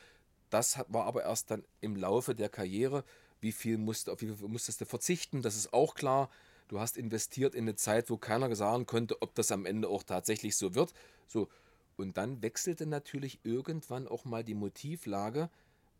[0.51, 3.05] Das hat, war aber erst dann im Laufe der Karriere
[3.41, 6.31] wie viel musst, auf wie viel musstest du verzichten, das ist auch klar.
[6.69, 10.05] Du hast investiert in eine Zeit, wo keiner sagen konnte, ob das am Ende auch
[10.05, 10.95] tatsächlich so wird.
[11.27, 11.49] So.
[11.97, 15.51] Und dann wechselte natürlich irgendwann auch mal die Motivlage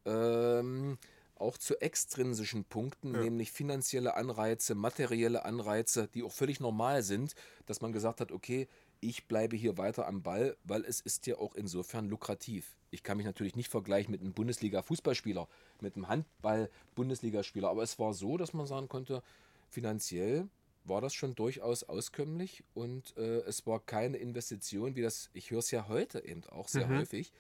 [0.07, 0.99] ähm,
[1.43, 3.21] auch zu extrinsischen Punkten, ja.
[3.21, 7.35] nämlich finanzielle Anreize, materielle Anreize, die auch völlig normal sind,
[7.67, 8.69] dass man gesagt hat, okay,
[9.01, 12.77] ich bleibe hier weiter am Ball, weil es ist ja auch insofern lukrativ.
[12.91, 15.49] Ich kann mich natürlich nicht vergleichen mit einem Bundesliga-Fußballspieler,
[15.81, 19.23] mit einem Handball-Bundesligaspieler, aber es war so, dass man sagen konnte,
[19.69, 20.49] finanziell
[20.85, 25.61] war das schon durchaus auskömmlich und äh, es war keine Investition, wie das, ich höre
[25.61, 26.99] es ja heute eben auch sehr mhm.
[26.99, 27.33] häufig,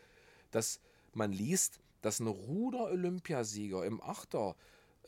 [0.51, 0.81] dass
[1.15, 4.55] man liest, dass ein Ruder-Olympiasieger im Achter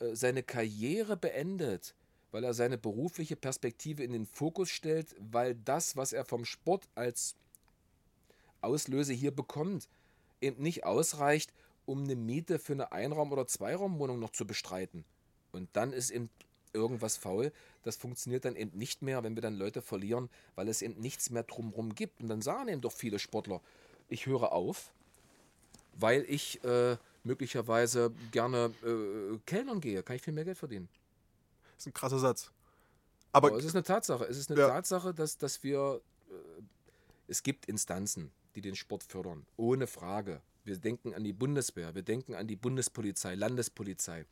[0.01, 1.95] äh, seine Karriere beendet
[2.35, 6.89] weil er seine berufliche Perspektive in den Fokus stellt, weil das, was er vom Sport
[6.97, 7.37] als
[8.61, 9.89] Auslöse hier bekommt,
[10.41, 11.53] eben nicht ausreicht,
[11.87, 15.05] um eine Miete für eine Einraum- oder Zweiraumwohnung noch zu bestreiten.
[15.53, 16.29] Und dann ist eben
[16.73, 17.53] irgendwas faul.
[17.85, 21.31] Das funktioniert dann eben nicht mehr, wenn wir dann Leute verlieren, weil es eben nichts
[21.31, 22.21] mehr drumherum gibt.
[22.21, 23.61] Und dann sagen eben doch viele Sportler,
[24.09, 24.93] ich höre auf,
[25.99, 30.89] weil ich äh, möglicherweise gerne äh, Kellnern gehe, kann ich viel mehr Geld verdienen.
[31.75, 32.51] Das ist ein krasser Satz.
[33.33, 34.25] Aber, Aber es ist eine Tatsache.
[34.25, 34.69] Es ist eine ja.
[34.69, 36.01] Tatsache, dass, dass wir.
[36.31, 36.63] Äh,
[37.27, 39.47] es gibt Instanzen, die den Sport fördern.
[39.57, 40.43] Ohne Frage.
[40.65, 44.27] Wir denken an die Bundeswehr, wir denken an die Bundespolizei, Landespolizei.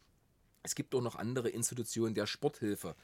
[0.62, 2.94] Es gibt auch noch andere Institutionen der Sporthilfe.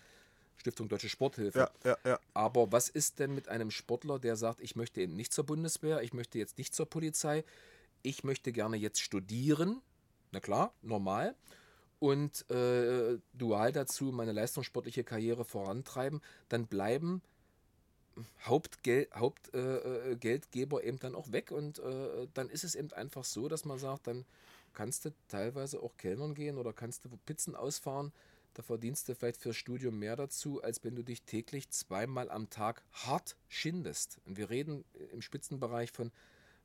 [0.57, 1.59] Stiftung Deutsche Sporthilfe.
[1.59, 2.21] Ja, ja, ja.
[2.35, 6.03] Aber was ist denn mit einem Sportler, der sagt, ich möchte eben nicht zur Bundeswehr,
[6.03, 7.45] ich möchte jetzt nicht zur Polizei,
[8.03, 9.81] ich möchte gerne jetzt studieren?
[10.33, 11.35] Na klar, normal
[11.99, 17.23] und äh, dual dazu meine leistungssportliche Karriere vorantreiben, dann bleiben
[18.43, 23.25] Hauptgel Hauptgeldgeber äh, äh eben dann auch weg und äh, dann ist es eben einfach
[23.25, 24.25] so, dass man sagt, dann
[24.75, 28.13] kannst du teilweise auch Kellnern gehen oder kannst du Pizzen ausfahren,
[28.55, 32.51] da verdienst du vielleicht fürs Studium mehr dazu, als wenn du dich täglich zweimal am
[32.51, 34.19] Tag hart schindest.
[34.25, 36.11] Und wir reden im Spitzenbereich von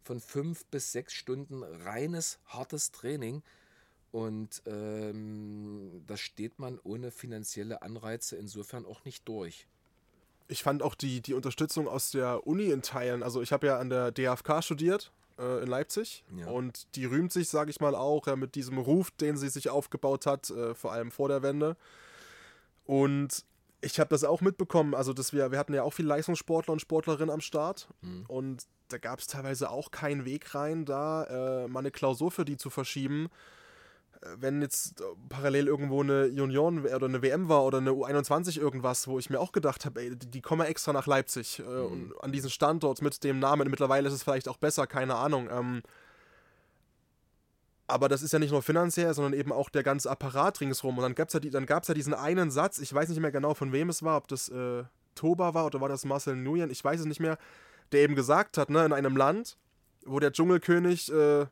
[0.03, 3.41] von fünf bis sechs Stunden reines, hartes Training.
[4.11, 9.67] Und ähm, das steht man ohne finanzielle Anreize insofern auch nicht durch.
[10.47, 13.79] Ich fand auch die, die Unterstützung aus der Uni in Teilen, also ich habe ja
[13.79, 16.47] an der DFK studiert äh, in Leipzig ja.
[16.47, 19.69] und die rühmt sich, sage ich mal, auch ja, mit diesem Ruf, den sie sich
[19.69, 21.75] aufgebaut hat, äh, vor allem vor der Wende.
[22.85, 23.45] Und
[23.83, 26.79] ich habe das auch mitbekommen, also dass wir, wir hatten ja auch viele Leistungssportler und
[26.79, 28.25] Sportlerinnen am Start mhm.
[28.27, 32.45] und da gab es teilweise auch keinen Weg rein, da äh, mal eine Klausur für
[32.45, 33.29] die zu verschieben.
[34.21, 38.59] Äh, wenn jetzt äh, parallel irgendwo eine Union oder eine WM war oder eine U21
[38.59, 41.63] irgendwas, wo ich mir auch gedacht habe, ey, die, die kommen extra nach Leipzig äh,
[41.63, 42.13] mhm.
[42.21, 43.69] an diesen Standort mit dem Namen.
[43.69, 45.49] Mittlerweile ist es vielleicht auch besser, keine Ahnung.
[45.51, 45.81] Ähm,
[47.87, 50.97] aber das ist ja nicht nur finanziell, sondern eben auch der ganze Apparat ringsrum.
[50.97, 53.53] Und dann gab es ja, die, ja diesen einen Satz, ich weiß nicht mehr genau,
[53.53, 54.83] von wem es war, ob das äh,
[55.15, 57.37] Toba war oder war das Marcel Nguyen, ich weiß es nicht mehr,
[57.91, 59.57] der eben gesagt hat, ne, in einem Land,
[60.05, 61.11] wo der Dschungelkönig.
[61.11, 61.45] Äh,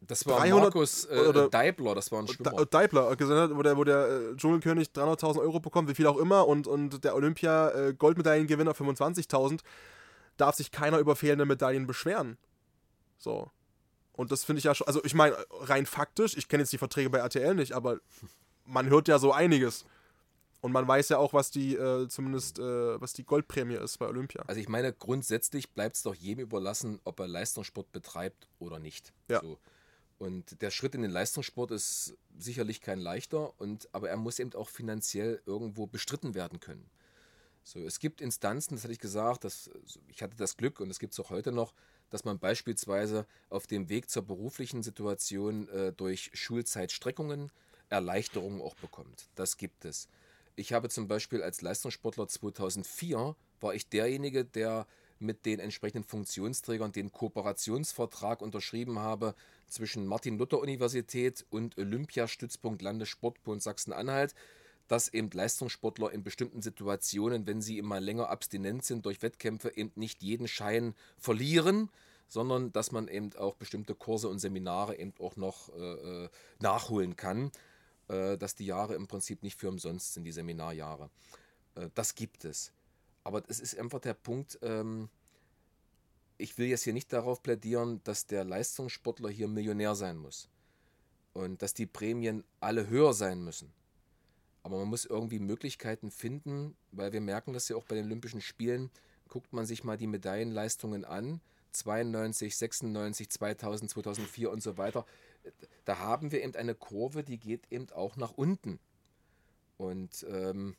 [0.00, 2.64] das war 300, Markus äh, oder, Deibler, das war ein Schwimmer.
[2.66, 6.68] Deibler, wo der, wo der äh, Dschungelkönig 300.000 Euro bekommt, wie viel auch immer, und,
[6.68, 9.60] und der Olympia-Goldmedaillengewinner äh, 25.000,
[10.36, 12.38] darf sich keiner über fehlende Medaillen beschweren.
[13.18, 13.50] So.
[14.18, 16.78] Und das finde ich ja schon, also ich meine, rein faktisch, ich kenne jetzt die
[16.78, 18.00] Verträge bei RTL nicht, aber
[18.64, 19.84] man hört ja so einiges.
[20.60, 24.08] Und man weiß ja auch, was die, äh, zumindest, äh, was die Goldprämie ist bei
[24.08, 24.42] Olympia.
[24.48, 29.12] Also ich meine, grundsätzlich bleibt es doch jedem überlassen, ob er Leistungssport betreibt oder nicht.
[29.28, 29.40] Ja.
[29.40, 29.60] So.
[30.18, 34.52] Und der Schritt in den Leistungssport ist sicherlich kein leichter, und, aber er muss eben
[34.54, 36.90] auch finanziell irgendwo bestritten werden können.
[37.68, 39.70] So, es gibt Instanzen, das hatte ich gesagt, dass,
[40.08, 41.74] ich hatte das Glück und es gibt es auch heute noch,
[42.08, 47.52] dass man beispielsweise auf dem Weg zur beruflichen Situation äh, durch Schulzeitstreckungen
[47.90, 49.28] Erleichterungen auch bekommt.
[49.34, 50.08] Das gibt es.
[50.56, 54.86] Ich habe zum Beispiel als Leistungssportler 2004 war ich derjenige, der
[55.18, 59.34] mit den entsprechenden Funktionsträgern den Kooperationsvertrag unterschrieben habe
[59.66, 64.34] zwischen Martin-Luther-Universität und Olympiastützpunkt Landessportbund Sachsen-Anhalt,
[64.88, 69.92] dass eben Leistungssportler in bestimmten Situationen, wenn sie immer länger abstinent sind durch Wettkämpfe, eben
[69.94, 71.90] nicht jeden Schein verlieren,
[72.26, 77.16] sondern dass man eben auch bestimmte Kurse und Seminare eben auch noch äh, äh, nachholen
[77.16, 77.52] kann,
[78.08, 81.10] äh, dass die Jahre im Prinzip nicht für umsonst sind, die Seminarjahre.
[81.74, 82.72] Äh, das gibt es.
[83.24, 85.08] Aber es ist einfach der Punkt, ähm,
[86.38, 90.48] ich will jetzt hier nicht darauf plädieren, dass der Leistungssportler hier Millionär sein muss
[91.34, 93.72] und dass die Prämien alle höher sein müssen.
[94.62, 98.40] Aber man muss irgendwie Möglichkeiten finden, weil wir merken das ja auch bei den Olympischen
[98.40, 98.90] Spielen.
[99.28, 101.40] Guckt man sich mal die Medaillenleistungen an,
[101.72, 105.06] 92, 96, 2000, 2004 und so weiter.
[105.84, 108.78] Da haben wir eben eine Kurve, die geht eben auch nach unten.
[109.76, 110.76] Und, ähm,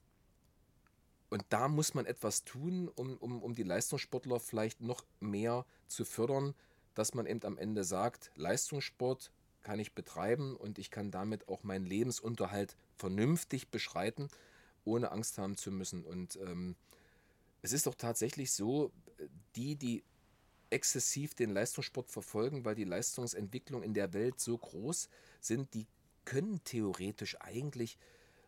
[1.30, 6.06] und da muss man etwas tun, um, um, um die Leistungssportler vielleicht noch mehr zu
[6.06, 6.54] fördern,
[6.96, 9.32] dass man eben am Ende sagt, Leistungssport
[9.64, 14.30] kann ich betreiben und ich kann damit auch meinen Lebensunterhalt vernünftig beschreiten,
[14.86, 16.04] ohne Angst haben zu müssen.
[16.04, 16.76] Und ähm,
[17.62, 18.92] es ist doch tatsächlich so,
[19.56, 20.04] die, die
[20.70, 25.10] exzessiv den Leistungssport verfolgen, weil die Leistungsentwicklung in der Welt so groß
[25.42, 25.88] sind, die
[26.26, 27.98] können theoretisch eigentlich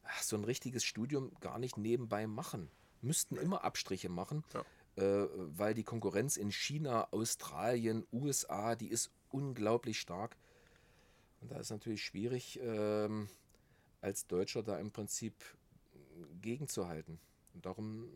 [0.04, 2.70] ach, so ein richtiges Studium gar nicht nebenbei machen.
[3.02, 4.64] Müssten immer Abstriche machen, ja.
[5.04, 10.38] äh, weil die Konkurrenz in China, Australien, USA, die ist unglaublich stark.
[11.42, 13.28] Und da ist natürlich schwierig, ähm,
[14.00, 15.34] als Deutscher da im Prinzip
[16.42, 17.20] gegenzuhalten.
[17.54, 18.10] Und darum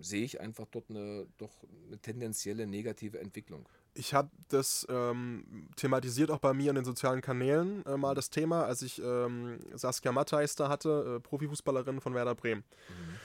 [0.00, 1.52] sehe ich einfach dort eine doch
[1.86, 3.68] eine tendenzielle negative Entwicklung.
[3.94, 8.30] Ich habe das ähm, thematisiert auch bei mir in den sozialen Kanälen äh, mal das
[8.30, 12.64] Thema, als ich ähm, Saskia Matthijs da hatte, äh, Profifußballerin von Werder Bremen.
[12.88, 13.18] Mhm.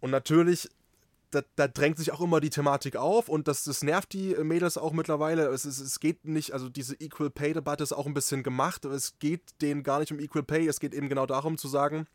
[0.00, 0.68] Und natürlich
[1.30, 4.76] da, da, drängt sich auch immer die Thematik auf und das, das nervt die Mädels
[4.76, 5.46] auch mittlerweile.
[5.46, 8.84] Es, es, es geht nicht, also diese Equal Pay-Debatte ist auch ein bisschen gemacht.
[8.84, 12.06] Es geht denen gar nicht um Equal Pay, es geht eben genau darum zu sagen,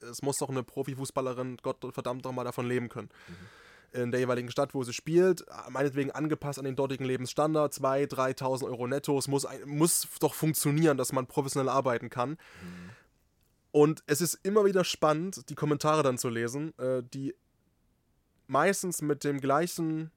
[0.00, 3.08] es muss doch eine Profifußballerin, Gott verdammt doch mal davon leben können.
[3.28, 4.00] Mhm.
[4.02, 8.64] In der jeweiligen Stadt, wo sie spielt, meinetwegen angepasst an den dortigen Lebensstandard, 2.000, 3.000
[8.66, 9.18] Euro netto.
[9.18, 12.30] Es muss, muss doch funktionieren, dass man professionell arbeiten kann.
[12.30, 12.90] Mhm.
[13.72, 17.34] Und es ist immer wieder spannend, die Kommentare dann zu lesen, äh, die
[18.50, 20.10] meistens mit dem gleichen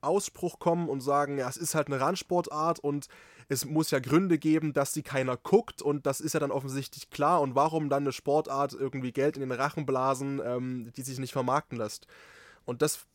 [0.00, 3.06] Ausspruch kommen und sagen, ja, es ist halt eine Randsportart und
[3.48, 7.10] es muss ja Gründe geben, dass sie keiner guckt und das ist ja dann offensichtlich
[7.10, 11.18] klar und warum dann eine Sportart irgendwie Geld in den Rachen blasen, ähm, die sich
[11.18, 12.06] nicht vermarkten lässt.
[12.64, 13.06] Und das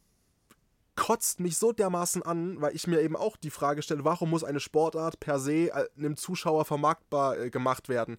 [0.96, 4.43] kotzt mich so dermaßen an, weil ich mir eben auch die Frage stelle, warum muss
[4.43, 8.17] eine Sportart per se äh, einem Zuschauer vermarktbar äh, gemacht werden?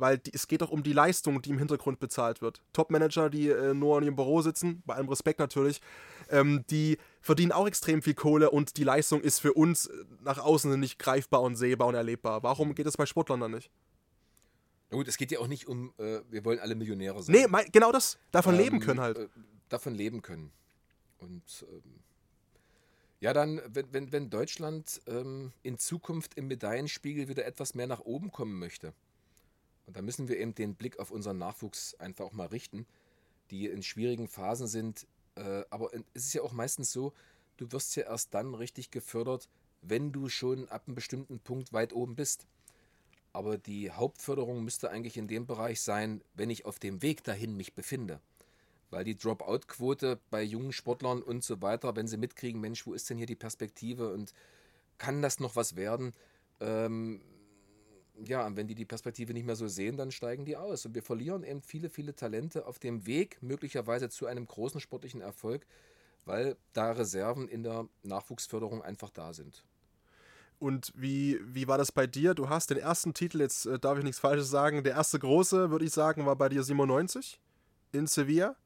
[0.00, 2.62] Weil die, es geht doch um die Leistung, die im Hintergrund bezahlt wird.
[2.72, 5.80] Top-Manager, die äh, nur in ihrem Büro sitzen, bei allem Respekt natürlich,
[6.30, 10.38] ähm, die verdienen auch extrem viel Kohle und die Leistung ist für uns äh, nach
[10.38, 12.42] außen nicht greifbar und sehbar und erlebbar.
[12.42, 13.70] Warum geht das bei Sportlern dann nicht?
[14.90, 17.34] Na gut, es geht ja auch nicht um, äh, wir wollen alle Millionäre sein.
[17.34, 18.18] Nee, mein, genau das.
[18.32, 19.18] Davon Ähm, leben können halt.
[19.18, 19.28] Äh,
[19.68, 20.50] davon leben können.
[21.18, 22.00] Und ähm,
[23.20, 28.00] ja, dann, wenn, wenn, wenn Deutschland ähm, in Zukunft im Medaillenspiegel wieder etwas mehr nach
[28.00, 28.94] oben kommen möchte,
[29.90, 32.86] und da müssen wir eben den Blick auf unseren Nachwuchs einfach auch mal richten,
[33.50, 35.04] die in schwierigen Phasen sind.
[35.34, 37.12] Äh, aber es ist ja auch meistens so,
[37.56, 39.48] du wirst ja erst dann richtig gefördert,
[39.82, 42.46] wenn du schon ab einem bestimmten Punkt weit oben bist.
[43.32, 47.56] Aber die Hauptförderung müsste eigentlich in dem Bereich sein, wenn ich auf dem Weg dahin
[47.56, 48.20] mich befinde.
[48.90, 53.10] Weil die Dropout-Quote bei jungen Sportlern und so weiter, wenn sie mitkriegen, Mensch, wo ist
[53.10, 54.34] denn hier die Perspektive und
[54.98, 56.12] kann das noch was werden?
[56.60, 57.20] Ähm,
[58.24, 60.86] ja, und wenn die die Perspektive nicht mehr so sehen, dann steigen die aus.
[60.86, 65.20] Und wir verlieren eben viele, viele Talente auf dem Weg, möglicherweise zu einem großen sportlichen
[65.20, 65.66] Erfolg,
[66.24, 69.64] weil da Reserven in der Nachwuchsförderung einfach da sind.
[70.58, 72.34] Und wie, wie war das bei dir?
[72.34, 75.70] Du hast den ersten Titel, jetzt äh, darf ich nichts Falsches sagen, der erste große,
[75.70, 77.40] würde ich sagen, war bei dir 97
[77.92, 78.56] in Sevilla.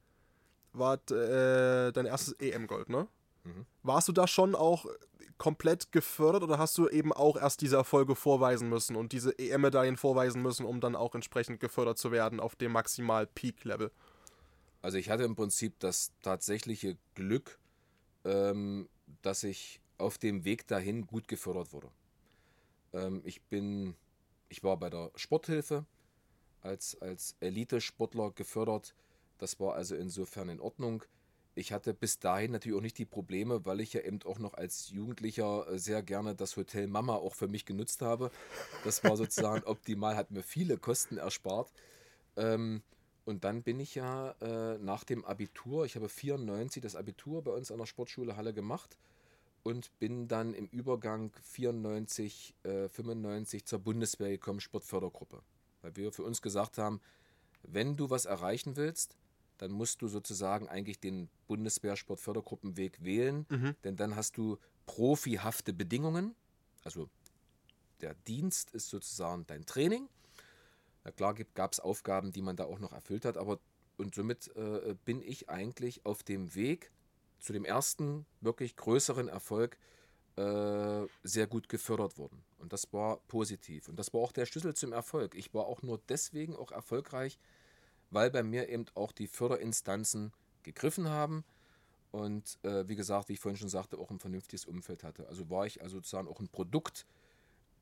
[0.73, 3.07] War äh, dein erstes EM-Gold, ne?
[3.45, 3.65] Mhm.
[3.81, 4.85] Warst du da schon auch
[5.37, 9.97] komplett gefördert oder hast du eben auch erst diese Erfolge vorweisen müssen und diese EM-Medaillen
[9.97, 13.91] vorweisen müssen, um dann auch entsprechend gefördert zu werden auf dem maximal Peak-Level?
[14.81, 17.59] Also ich hatte im Prinzip das tatsächliche Glück,
[18.23, 18.87] ähm,
[19.21, 21.89] dass ich auf dem Weg dahin gut gefördert wurde.
[22.93, 23.95] Ähm, ich bin,
[24.49, 25.85] ich war bei der Sporthilfe
[26.61, 28.95] als, als Elite-Sportler gefördert.
[29.37, 31.03] Das war also insofern in Ordnung.
[31.57, 34.55] Ich hatte bis dahin natürlich auch nicht die Probleme, weil ich ja eben auch noch
[34.55, 38.29] als Jugendlicher äh, sehr gerne das Hotel Mama auch für mich genutzt habe.
[38.83, 41.71] Das war sozusagen optimal, hat mir viele Kosten erspart.
[42.35, 42.83] Ähm,
[43.23, 47.51] und dann bin ich ja äh, nach dem Abitur, ich habe 94 das Abitur bei
[47.51, 48.97] uns an der Sportschule Halle gemacht
[49.63, 55.41] und bin dann im Übergang 94, äh, 95 zur Bundeswehr gekommen, Sportfördergruppe.
[55.81, 56.99] Weil wir für uns gesagt haben,
[57.63, 59.17] wenn du was erreichen willst,
[59.57, 63.75] dann musst du sozusagen eigentlich den Bundeswehr-Sportfördergruppenweg wählen, Mhm.
[63.83, 66.35] denn dann hast du profihafte Bedingungen.
[66.83, 67.09] Also
[68.01, 70.09] der Dienst ist sozusagen dein Training.
[71.03, 73.59] Na klar gab es Aufgaben, die man da auch noch erfüllt hat, aber
[73.97, 76.91] und somit äh, bin ich eigentlich auf dem Weg
[77.39, 79.77] zu dem ersten wirklich größeren Erfolg
[80.35, 82.43] äh, sehr gut gefördert worden.
[82.57, 83.87] Und das war positiv.
[83.87, 85.33] Und das war auch der Schlüssel zum Erfolg.
[85.35, 87.39] Ich war auch nur deswegen auch erfolgreich,
[88.11, 90.31] weil bei mir eben auch die Förderinstanzen
[90.63, 91.43] gegriffen haben
[92.15, 95.27] und äh, wie gesagt, wie ich vorhin schon sagte, auch ein vernünftiges Umfeld hatte.
[95.27, 97.05] Also war ich also sozusagen auch ein Produkt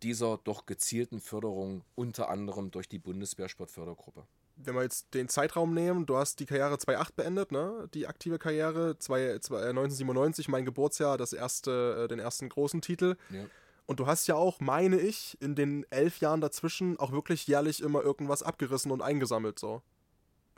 [0.01, 4.25] dieser doch gezielten Förderung, unter anderem durch die Bundeswehr-Sportfördergruppe.
[4.55, 7.87] Wenn wir jetzt den Zeitraum nehmen, du hast die Karriere 2008 beendet, ne?
[7.93, 12.81] Die aktive Karriere, zwei, zwei, äh, 1997, mein Geburtsjahr, das erste, äh, den ersten großen
[12.81, 13.17] Titel.
[13.29, 13.45] Ja.
[13.85, 17.81] Und du hast ja auch, meine ich, in den elf Jahren dazwischen auch wirklich jährlich
[17.81, 19.81] immer irgendwas abgerissen und eingesammelt, so.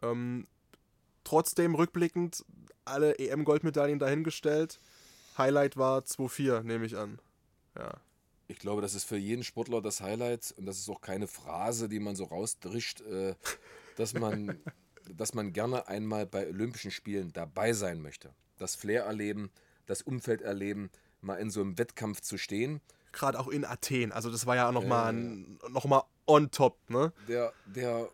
[0.01, 0.47] Ähm,
[1.23, 2.45] trotzdem rückblickend
[2.85, 4.79] alle EM-Goldmedaillen dahingestellt.
[5.37, 7.19] Highlight war 2-4, nehme ich an.
[7.77, 7.93] Ja.
[8.47, 11.89] Ich glaube, das ist für jeden Sportler das Highlight und das ist auch keine Phrase,
[11.89, 13.33] die man so rausdrischt, äh,
[13.97, 14.59] dass, man,
[15.11, 18.33] dass man gerne einmal bei Olympischen Spielen dabei sein möchte.
[18.57, 19.49] Das Flair erleben,
[19.87, 20.89] das Umfeld erleben,
[21.21, 22.81] mal in so einem Wettkampf zu stehen.
[23.11, 24.11] Gerade auch in Athen.
[24.11, 27.13] Also das war ja nochmal ein- noch mal on top, ne?
[27.27, 28.09] Der, der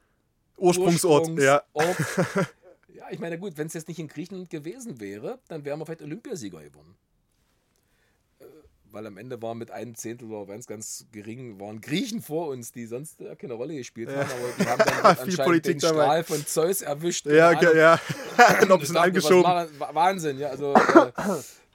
[0.62, 1.64] Ursprungsort, ja.
[1.74, 2.54] Ursprungsort.
[2.94, 5.86] ja, ich meine, gut, wenn es jetzt nicht in Griechenland gewesen wäre, dann wären wir
[5.86, 6.96] vielleicht Olympiasieger geworden.
[8.40, 8.46] Äh,
[8.92, 12.72] Weil am Ende waren mit einem Zehntel oder ganz, ganz gering, waren Griechen vor uns,
[12.72, 15.90] die sonst äh, keine Rolle gespielt haben, aber die haben dann Viel anscheinend Politik den
[15.90, 16.04] dabei.
[16.04, 17.26] Strahl von Zeus erwischt.
[17.26, 17.76] Ja, Ahnung.
[17.76, 18.00] ja.
[18.68, 19.52] noch ein bisschen angeschoben.
[19.80, 21.12] Wahnsinn, ja, also äh,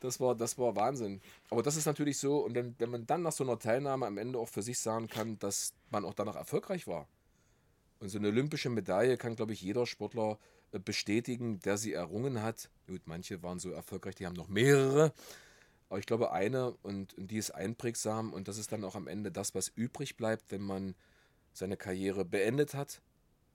[0.01, 1.20] das, war, das war Wahnsinn.
[1.51, 4.16] Aber das ist natürlich so, und wenn, wenn man dann nach so einer Teilnahme am
[4.18, 7.09] Ende auch für sich sagen kann, dass man auch danach erfolgreich war.
[7.98, 10.38] Und so eine olympische Medaille kann, glaube ich, jeder Sportler
[10.72, 12.68] äh, bestätigen, der sie errungen hat.
[12.87, 15.12] Gut, manche waren so erfolgreich, die haben noch mehrere.
[15.88, 19.06] Aber ich glaube, eine und, und die ist einprägsam und das ist dann auch am
[19.06, 20.94] Ende das, was übrig bleibt, wenn man
[21.52, 23.00] seine Karriere beendet hat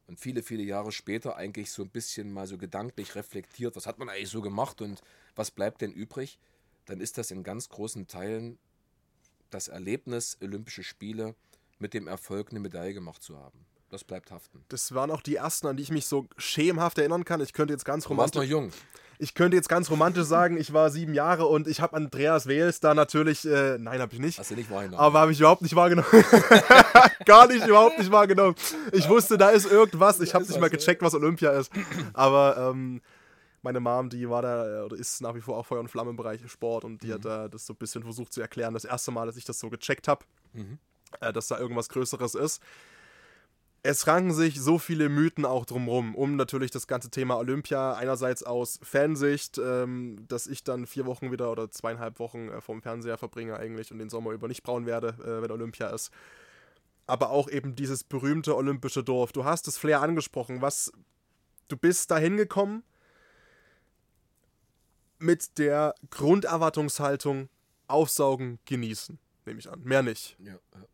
[0.08, 4.00] und viele, viele Jahre später eigentlich so ein bisschen mal so gedanklich reflektiert, was hat
[4.00, 5.02] man eigentlich so gemacht und
[5.36, 6.40] was bleibt denn übrig,
[6.86, 8.58] dann ist das in ganz großen Teilen
[9.50, 11.36] das Erlebnis Olympische Spiele
[11.80, 13.66] mit dem Erfolg, eine Medaille gemacht zu haben.
[13.92, 14.64] Das bleibt haften.
[14.70, 17.42] Das waren auch die ersten, an die ich mich so schemenhaft erinnern kann.
[17.42, 18.82] Ich könnte jetzt ganz Du warst noch romantisch, jung.
[19.20, 22.80] ich könnte jetzt ganz romantisch sagen, ich war sieben Jahre und ich habe Andreas Wels
[22.80, 24.40] da natürlich, äh, nein, habe ich nicht.
[24.40, 25.00] Hast du nicht wahrgenommen.
[25.00, 26.08] Aber habe ich überhaupt nicht wahrgenommen.
[27.26, 28.56] Gar nicht, überhaupt nicht wahrgenommen.
[28.92, 30.20] Ich wusste, da ist irgendwas.
[30.20, 31.72] Ich habe nicht mal gecheckt, was Olympia ist.
[32.14, 33.02] Aber ähm,
[33.62, 36.10] meine Mom, die war da äh, oder ist nach wie vor auch Feuer und Flamme
[36.10, 37.14] im Bereich Sport und die Mhm.
[37.14, 38.74] hat da das so ein bisschen versucht zu erklären.
[38.74, 40.80] Das erste Mal, dass ich das so gecheckt habe, Mhm.
[41.20, 42.62] äh, dass da irgendwas Größeres ist.
[43.84, 48.44] Es ranken sich so viele Mythen auch drumrum, um natürlich das ganze Thema Olympia einerseits
[48.44, 53.18] aus Fansicht, ähm, dass ich dann vier Wochen wieder oder zweieinhalb Wochen äh, vorm Fernseher
[53.18, 56.12] verbringe eigentlich und den Sommer über nicht braun werde, äh, wenn Olympia ist.
[57.08, 59.32] Aber auch eben dieses berühmte olympische Dorf.
[59.32, 60.62] Du hast das Flair angesprochen.
[60.62, 60.92] Was
[61.68, 62.84] du bist dahin gekommen
[65.18, 67.50] mit der Grunderwartungshaltung
[67.88, 69.82] aufsaugen, genießen, nehme ich an.
[69.84, 70.38] Mehr nicht.
[70.40, 70.86] Ja, ja.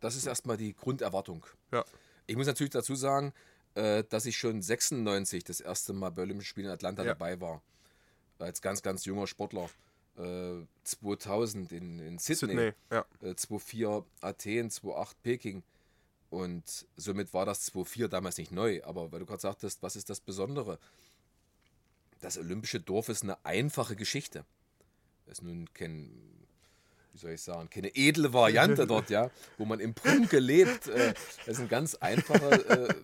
[0.00, 1.44] Das ist erstmal die Grunderwartung.
[1.72, 1.84] Ja.
[2.26, 3.32] Ich muss natürlich dazu sagen,
[3.74, 7.08] äh, dass ich schon 96 das erste Mal bei Olympischen Spielen in Atlanta Ja.
[7.08, 7.62] dabei war.
[8.38, 9.68] Als ganz, ganz junger Sportler.
[10.16, 13.04] Äh, 2000 in, in Sydney, Sydney, ja.
[13.22, 15.62] Äh, 2.4 Athen, 2.8 Peking.
[16.30, 18.82] Und somit war das 2.4 damals nicht neu.
[18.84, 20.78] Aber weil du gerade sagtest, was ist das Besondere?
[22.20, 24.44] Das Olympische Dorf ist eine einfache Geschichte.
[25.26, 26.10] Es ist nun kein,
[27.12, 30.88] wie soll ich sagen, keine edle Variante dort, ja, wo man im Prunke lebt.
[30.88, 31.14] Äh,
[31.46, 32.94] das ist eine ganz einfache, äh,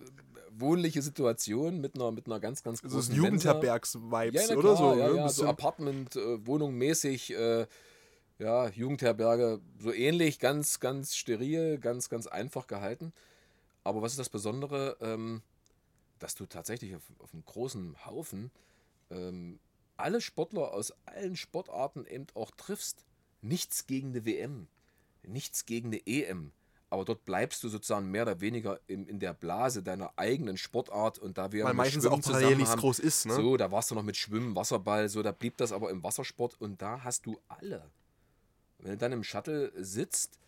[0.51, 3.15] wohnliche Situation mit einer, mit einer ganz, ganz großen Mensa.
[3.15, 4.95] Jugendherbergs-Vibes Ja, oder so.
[4.95, 5.01] ja, ne?
[5.01, 7.67] ja, Ein so bisschen- Apartment, äh, mäßig, äh,
[8.39, 13.13] ja, Jugendherberge, so ähnlich, ganz, ganz steril, ganz, ganz einfach gehalten.
[13.83, 15.41] Aber was ist das Besondere, ähm,
[16.19, 18.51] dass du tatsächlich auf, auf einem großen Haufen
[19.09, 19.59] ähm,
[19.95, 23.05] alle Sportler aus allen Sportarten eben auch triffst.
[23.41, 24.67] Nichts gegen eine WM,
[25.23, 26.51] nichts gegen eine EM.
[26.89, 31.19] Aber dort bleibst du sozusagen mehr oder weniger in, in der Blase deiner eigenen Sportart
[31.19, 33.33] und da wir Weil mit meistens Schwimmen auch parallel haben, groß ist, ne?
[33.33, 36.59] so, da warst du noch mit Schwimmen, Wasserball, so, da blieb das aber im Wassersport
[36.61, 37.83] und da hast du alle.
[38.79, 40.39] Wenn du dann im Shuttle sitzt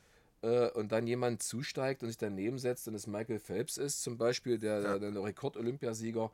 [0.42, 4.18] äh, und dann jemand zusteigt und sich daneben setzt und es Michael Phelps ist, zum
[4.18, 6.32] Beispiel, der, der, der Rekord-Olympiasieger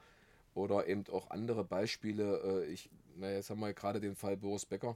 [0.53, 4.67] oder eben auch andere Beispiele, äh, ich, na, jetzt haben wir gerade den Fall Boris
[4.67, 4.95] Becker,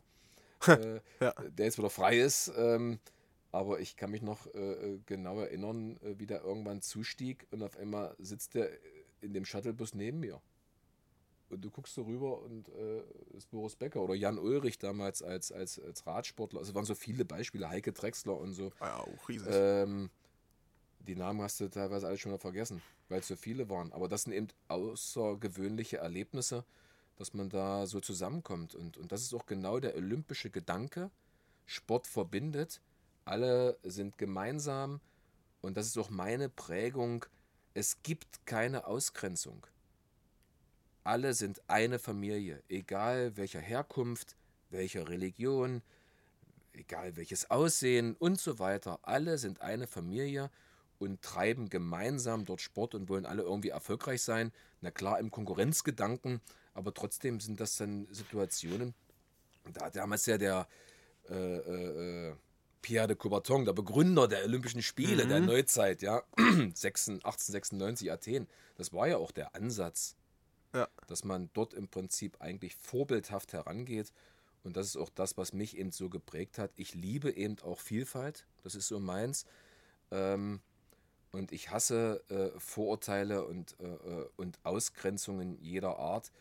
[0.67, 1.33] äh, Ja.
[1.49, 2.99] der jetzt wieder frei ist, ähm,
[3.51, 7.63] aber ich kann mich noch äh, äh, genau erinnern, äh, wie der irgendwann zustieg und
[7.63, 8.69] auf einmal sitzt der
[9.21, 10.41] in dem Shuttlebus neben mir.
[11.49, 13.01] Und du guckst so rüber und äh,
[13.35, 16.59] ist Boris Becker oder Jan Ulrich damals als, als, als Radsportler.
[16.59, 18.71] Also es waren so viele Beispiele, Heike Drexler und so.
[18.79, 19.47] Ah ja, auch riesig.
[19.51, 20.11] Ähm,
[20.99, 23.91] die Namen hast du teilweise alle schon wieder vergessen, weil es so viele waren.
[23.93, 26.65] Aber das sind eben außergewöhnliche Erlebnisse,
[27.19, 28.73] dass man da so zusammenkommt.
[28.73, 31.11] Und, und das ist auch genau der olympische Gedanke.
[31.65, 32.81] Sport verbindet,
[33.25, 35.01] alle sind gemeinsam
[35.61, 37.25] und das ist auch meine Prägung.
[37.75, 39.67] Es gibt keine Ausgrenzung.
[41.03, 44.35] Alle sind eine Familie, egal welcher Herkunft,
[44.69, 45.81] welcher Religion,
[46.73, 48.99] egal welches Aussehen und so weiter.
[49.03, 50.49] Alle sind eine Familie
[50.97, 54.51] und treiben gemeinsam dort Sport und wollen alle irgendwie erfolgreich sein.
[54.81, 56.41] Na klar, im Konkurrenzgedanken,
[56.79, 58.93] aber trotzdem sind das dann Situationen.
[59.73, 60.67] Da hat damals ja der
[61.29, 62.35] äh, äh, äh,
[62.81, 68.93] Pierre de Coubertin, der Begründer der Olympischen Spiele der Neuzeit, ja, 16 1896 Athen, das
[68.93, 70.15] war ja auch der Ansatz
[70.73, 70.87] Ja.
[71.07, 74.13] dass man dort im Prinzip eigentlich vorbildhaft herangeht.
[74.63, 76.71] Und das ist auch das, was mich eben so geprägt hat.
[76.77, 79.45] Ich liebe eben auch Vielfalt, das ist so meins.
[80.11, 80.61] Ähm,
[81.31, 86.31] und ich hasse äh, Vorurteile und, äh, äh, und Ausgrenzungen jeder Art.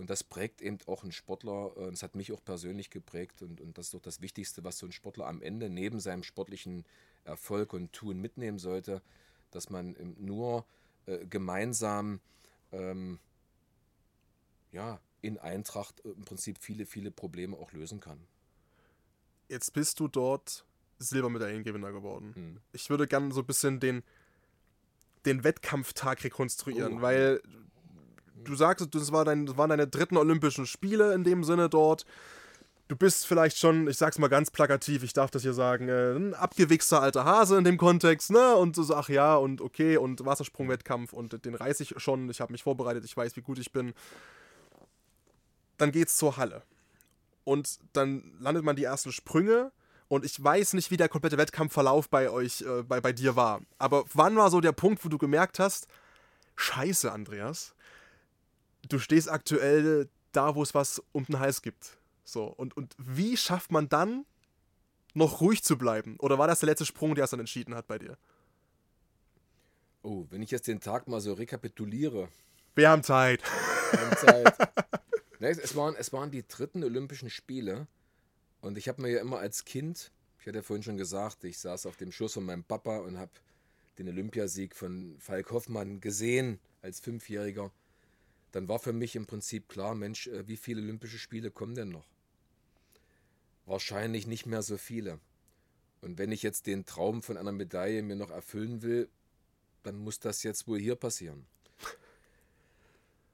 [0.00, 3.42] Und das prägt eben auch einen Sportler, äh, es hat mich auch persönlich geprägt.
[3.42, 6.22] Und, und das ist doch das Wichtigste, was so ein Sportler am Ende neben seinem
[6.22, 6.86] sportlichen
[7.24, 9.02] Erfolg und Tun mitnehmen sollte,
[9.50, 10.64] dass man nur
[11.04, 12.20] äh, gemeinsam
[12.72, 13.18] ähm,
[14.72, 18.18] ja, in Eintracht im Prinzip viele, viele Probleme auch lösen kann.
[19.48, 20.64] Jetzt bist du dort
[20.98, 22.32] Silbermedaillengewinner geworden.
[22.34, 22.60] Mhm.
[22.72, 24.02] Ich würde gerne so ein bisschen den,
[25.26, 27.02] den Wettkampftag rekonstruieren, Oh.
[27.02, 27.42] weil
[28.44, 32.04] du sagst, das, war dein, das waren deine dritten Olympischen Spiele in dem Sinne dort.
[32.88, 36.12] Du bist vielleicht schon, ich sag's mal ganz plakativ, ich darf das hier sagen, äh,
[36.12, 38.56] ein abgewichster alter Hase in dem Kontext, ne?
[38.56, 42.50] Und so, ach ja, und okay, und Wassersprungwettkampf und den reiß ich schon, ich habe
[42.50, 43.94] mich vorbereitet, ich weiß, wie gut ich bin.
[45.78, 46.62] Dann geht's zur Halle.
[47.44, 49.70] Und dann landet man die ersten Sprünge
[50.08, 53.60] und ich weiß nicht, wie der komplette Wettkampfverlauf bei euch, äh, bei, bei dir war.
[53.78, 55.86] Aber wann war so der Punkt, wo du gemerkt hast,
[56.56, 57.76] scheiße, Andreas,
[58.92, 61.98] du stehst aktuell da, wo es was um den Hals gibt.
[62.24, 64.24] So, und, und wie schafft man dann
[65.14, 66.16] noch ruhig zu bleiben?
[66.18, 68.16] Oder war das der letzte Sprung, der es dann entschieden hat bei dir?
[70.02, 72.28] Oh, wenn ich jetzt den Tag mal so rekapituliere.
[72.74, 73.42] Wir haben Zeit.
[73.90, 74.70] Wir haben Zeit.
[75.40, 77.86] nee, es, es, waren, es waren die dritten Olympischen Spiele.
[78.60, 81.58] Und ich habe mir ja immer als Kind, ich hatte ja vorhin schon gesagt, ich
[81.58, 83.32] saß auf dem Schoß von meinem Papa und habe
[83.98, 87.70] den Olympiasieg von Falk Hoffmann gesehen als Fünfjähriger.
[88.52, 91.90] Dann war für mich im Prinzip klar, Mensch, äh, wie viele Olympische Spiele kommen denn
[91.90, 92.06] noch?
[93.66, 95.20] Wahrscheinlich nicht mehr so viele.
[96.00, 99.08] Und wenn ich jetzt den Traum von einer Medaille mir noch erfüllen will,
[99.82, 101.46] dann muss das jetzt wohl hier passieren.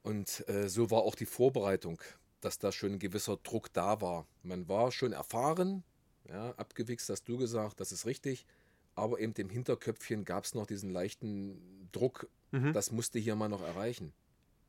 [0.02, 2.00] Und äh, so war auch die Vorbereitung,
[2.40, 4.26] dass da schon ein gewisser Druck da war.
[4.42, 5.82] Man war schon erfahren,
[6.28, 8.46] ja, abgewichst hast du gesagt, das ist richtig,
[8.94, 12.72] aber eben im Hinterköpfchen gab es noch diesen leichten Druck, mhm.
[12.72, 14.12] das musste hier mal noch erreichen.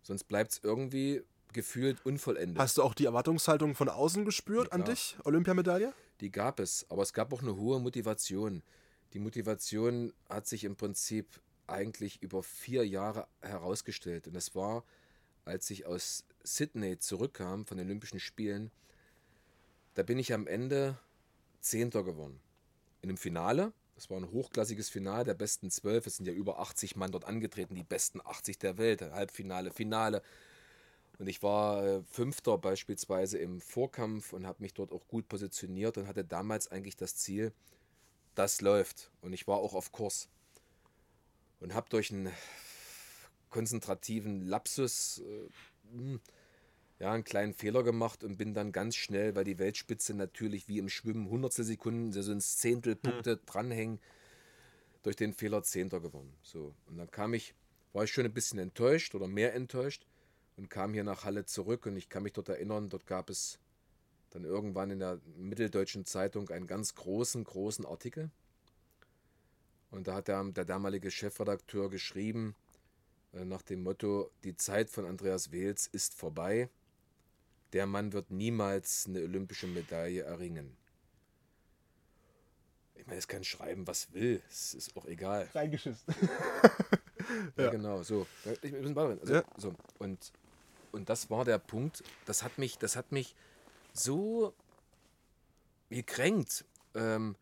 [0.08, 2.58] Sonst bleibt es irgendwie gefühlt unvollendet.
[2.58, 5.94] Hast du auch die Erwartungshaltung von außen gespürt ja, an dich, Olympiamedaille?
[6.22, 8.64] Die gab es, aber es gab auch eine hohe Motivation.
[9.12, 14.30] Die Motivation hat sich im Prinzip eigentlich über vier Jahre herausgestellt.
[14.30, 14.86] Und es war,
[15.44, 18.72] als ich aus Sydney zurückkam von den Olympischen Spielen,
[19.96, 20.98] da bin ich am Ende
[21.60, 22.40] Zehnter geworden.
[23.02, 26.60] In einem Finale, das war ein hochklassiges Finale der besten zwölf, es sind ja über
[26.60, 30.22] 80 Mann dort angetreten, die besten 80 der Welt, Halbfinale, Finale.
[31.18, 35.98] Und ich war äh, Fünfter beispielsweise im Vorkampf und habe mich dort auch gut positioniert
[35.98, 37.54] und hatte damals eigentlich das Ziel,
[38.36, 39.10] das läuft.
[39.22, 40.30] Und ich war auch auf Kurs.
[41.60, 42.32] Und habe durch einen
[43.50, 45.50] konzentrativen Lapsus äh,
[45.92, 46.22] hm,
[47.00, 50.80] ja, einen kleinen Fehler gemacht und bin dann ganz schnell, weil die Weltspitze natürlich wie
[50.80, 53.40] im Schwimmen Hundertstel Sekunden, so ein Zehntelpunkte hm.
[53.46, 54.00] dranhängen,
[55.04, 56.36] durch den Fehler Zehnter gewonnen.
[56.42, 56.74] So.
[56.88, 57.54] Und dann kam ich,
[57.94, 60.06] war ich schon ein bisschen enttäuscht oder mehr enttäuscht
[60.58, 63.60] und kam hier nach Halle zurück und ich kann mich dort erinnern, dort gab es
[64.32, 68.32] dann irgendwann in der Mitteldeutschen Zeitung einen ganz großen, großen Artikel.
[69.92, 72.56] Und da hat der, der damalige Chefredakteur geschrieben,
[73.34, 76.70] äh, nach dem Motto, die Zeit von Andreas Wels ist vorbei.
[77.74, 80.76] Der Mann wird niemals eine olympische Medaille erringen.
[82.96, 84.42] Ich meine, es kann schreiben, was will.
[84.50, 85.50] Es ist auch egal.
[85.54, 86.04] Reingeschissen.
[87.58, 88.04] ja, ja, genau.
[88.04, 88.26] So.
[88.62, 89.44] Ich, bin also, ja.
[89.58, 89.74] so.
[90.00, 90.32] Und
[90.92, 93.36] und das war der Punkt, das hat mich, das hat mich
[93.94, 94.54] so
[95.90, 96.66] gekränkt.
[96.96, 97.36] Ähm,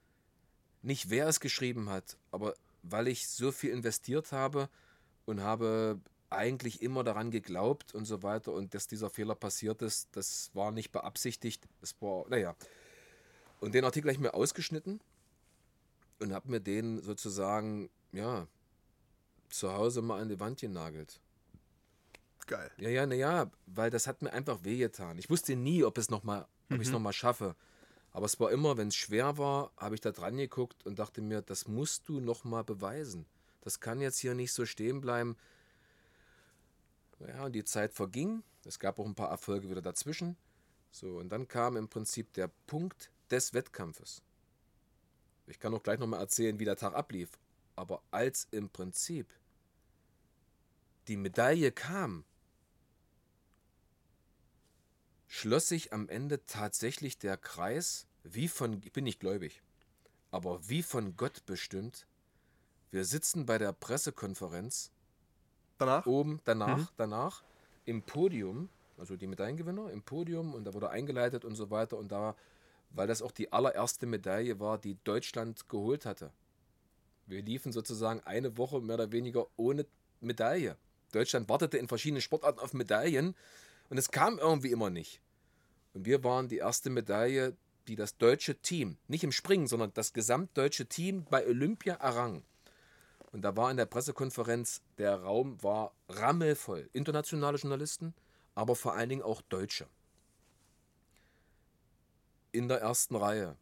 [0.82, 4.70] nicht wer es geschrieben hat, aber weil ich so viel investiert habe
[5.26, 6.00] und habe
[6.36, 10.72] eigentlich immer daran geglaubt und so weiter und dass dieser Fehler passiert ist, das war
[10.72, 11.68] nicht beabsichtigt.
[11.82, 12.56] Das war, naja.
[13.60, 15.00] Und den Artikel habe ich mir ausgeschnitten
[16.20, 18.48] und habe mir den sozusagen, ja,
[19.50, 21.20] zu Hause mal an die Wand genagelt
[22.48, 22.72] geil.
[22.78, 25.18] Ja, ja, naja, weil das hat mir einfach wehgetan.
[25.18, 26.82] Ich wusste nie, ob es noch mal, ob mhm.
[26.82, 27.56] ich es nochmal schaffe.
[28.12, 31.22] Aber es war immer, wenn es schwer war, habe ich da dran geguckt und dachte
[31.22, 33.26] mir, das musst du nochmal beweisen.
[33.62, 35.36] Das kann jetzt hier nicht so stehen bleiben.
[37.20, 38.44] Ja, und die Zeit verging.
[38.66, 40.38] Es gab auch ein paar Erfolge wieder dazwischen.
[40.92, 44.22] So, und dann kam im Prinzip der Punkt des Wettkampfes.
[45.48, 47.38] Ich kann auch gleich nochmal erzählen, wie der Tag ablief.
[47.76, 49.34] Aber als im Prinzip
[51.08, 52.26] die Medaille kam,
[55.28, 59.62] schloss sich am Ende tatsächlich der Kreis, wie von, ich bin nicht gläubig,
[60.32, 62.08] aber wie von Gott bestimmt.
[62.92, 64.92] Wir sitzen bei der Pressekonferenz.
[65.78, 66.06] Danach?
[66.06, 66.88] Oben, danach, mhm.
[66.98, 67.44] danach,
[67.86, 72.12] im Podium, also die Medaillengewinner im Podium und da wurde eingeleitet und so weiter und
[72.12, 72.36] da,
[72.92, 76.32] weil das auch die allererste Medaille war, die Deutschland geholt hatte.
[77.28, 79.86] Wir liefen sozusagen eine Woche mehr oder weniger ohne
[80.22, 80.78] Medaille.
[81.12, 83.36] Deutschland wartete in verschiedenen Sportarten auf Medaillen
[83.90, 85.22] und es kam irgendwie immer nicht.
[85.94, 87.56] Und wir waren die erste Medaille,
[87.88, 92.44] die das deutsche Team, nicht im Springen, sondern das gesamtdeutsche Team bei Olympia errang.
[93.36, 96.90] Und da war in der Pressekonferenz, der Raum war rammelvoll.
[96.94, 98.14] Internationale Journalisten,
[98.54, 99.88] aber vor allen Dingen auch Deutsche.
[102.54, 103.58] In der ersten Reihe.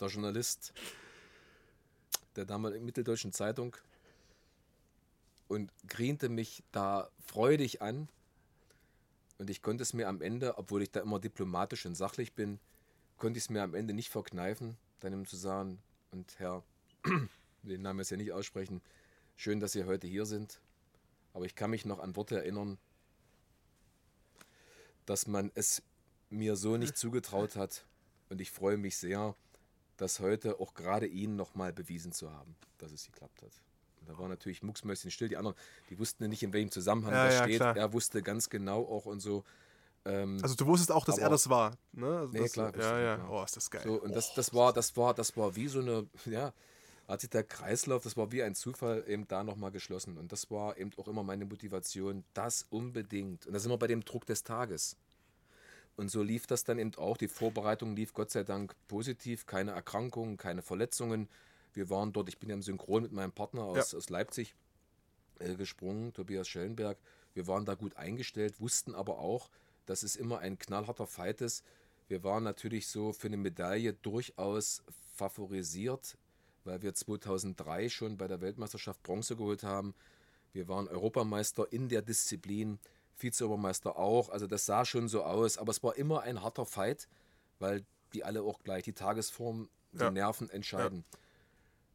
[0.00, 0.72] Der Journalist
[2.34, 3.76] der damaligen Mitteldeutschen Zeitung
[5.46, 8.08] und grinte mich da freudig an.
[9.38, 12.58] Und ich konnte es mir am Ende, obwohl ich da immer diplomatisch und sachlich bin,
[13.16, 15.80] konnte ich es mir am Ende nicht verkneifen, dann ihm zu sagen,
[16.10, 16.64] und Herr,
[17.68, 18.80] den Namen jetzt ja nicht aussprechen,
[19.36, 20.60] schön, dass Sie heute hier sind.
[21.32, 22.78] Aber ich kann mich noch an Worte erinnern,
[25.04, 25.82] dass man es
[26.30, 27.84] mir so nicht zugetraut hat.
[28.30, 29.34] Und ich freue mich sehr,
[29.96, 33.52] das heute auch gerade Ihnen nochmal bewiesen zu haben, dass es geklappt hat.
[34.06, 35.28] Da war natürlich Mucksmäuschen still.
[35.28, 35.56] Die anderen,
[35.90, 37.56] die wussten nicht, in welchem Zusammenhang ja, das ja, steht.
[37.56, 37.76] Klar.
[37.76, 39.44] Er wusste ganz genau auch und so.
[40.04, 42.18] Ähm, also du wusstest auch, dass er das war, ne?
[42.18, 42.76] Also nee, das, klar.
[42.76, 43.16] Ja, ja.
[43.16, 43.40] Genau.
[43.40, 43.82] Oh, ist das geil.
[43.84, 46.52] So, und oh, das, das war, das war, das war wie so eine, ja.
[47.08, 50.18] Hat sich der Kreislauf, das war wie ein Zufall, eben da nochmal geschlossen.
[50.18, 53.46] Und das war eben auch immer meine Motivation, das unbedingt.
[53.46, 54.96] Und da sind wir bei dem Druck des Tages.
[55.96, 57.16] Und so lief das dann eben auch.
[57.16, 61.28] Die Vorbereitung lief Gott sei Dank positiv, keine Erkrankungen, keine Verletzungen.
[61.72, 63.98] Wir waren dort, ich bin ja im Synchron mit meinem Partner aus, ja.
[63.98, 64.54] aus Leipzig
[65.38, 66.98] äh, gesprungen, Tobias Schellenberg.
[67.34, 69.50] Wir waren da gut eingestellt, wussten aber auch,
[69.86, 71.64] dass es immer ein knallharter Fight ist.
[72.08, 74.82] Wir waren natürlich so für eine Medaille durchaus
[75.14, 76.16] favorisiert,
[76.66, 79.94] weil wir 2003 schon bei der Weltmeisterschaft Bronze geholt haben.
[80.52, 82.78] Wir waren Europameister in der Disziplin,
[83.14, 84.28] Vize-Obermeister auch.
[84.28, 87.08] Also das sah schon so aus, aber es war immer ein harter Fight,
[87.58, 90.10] weil die alle auch gleich die Tagesform, die ja.
[90.10, 91.04] Nerven entscheiden.
[91.12, 91.18] Ja.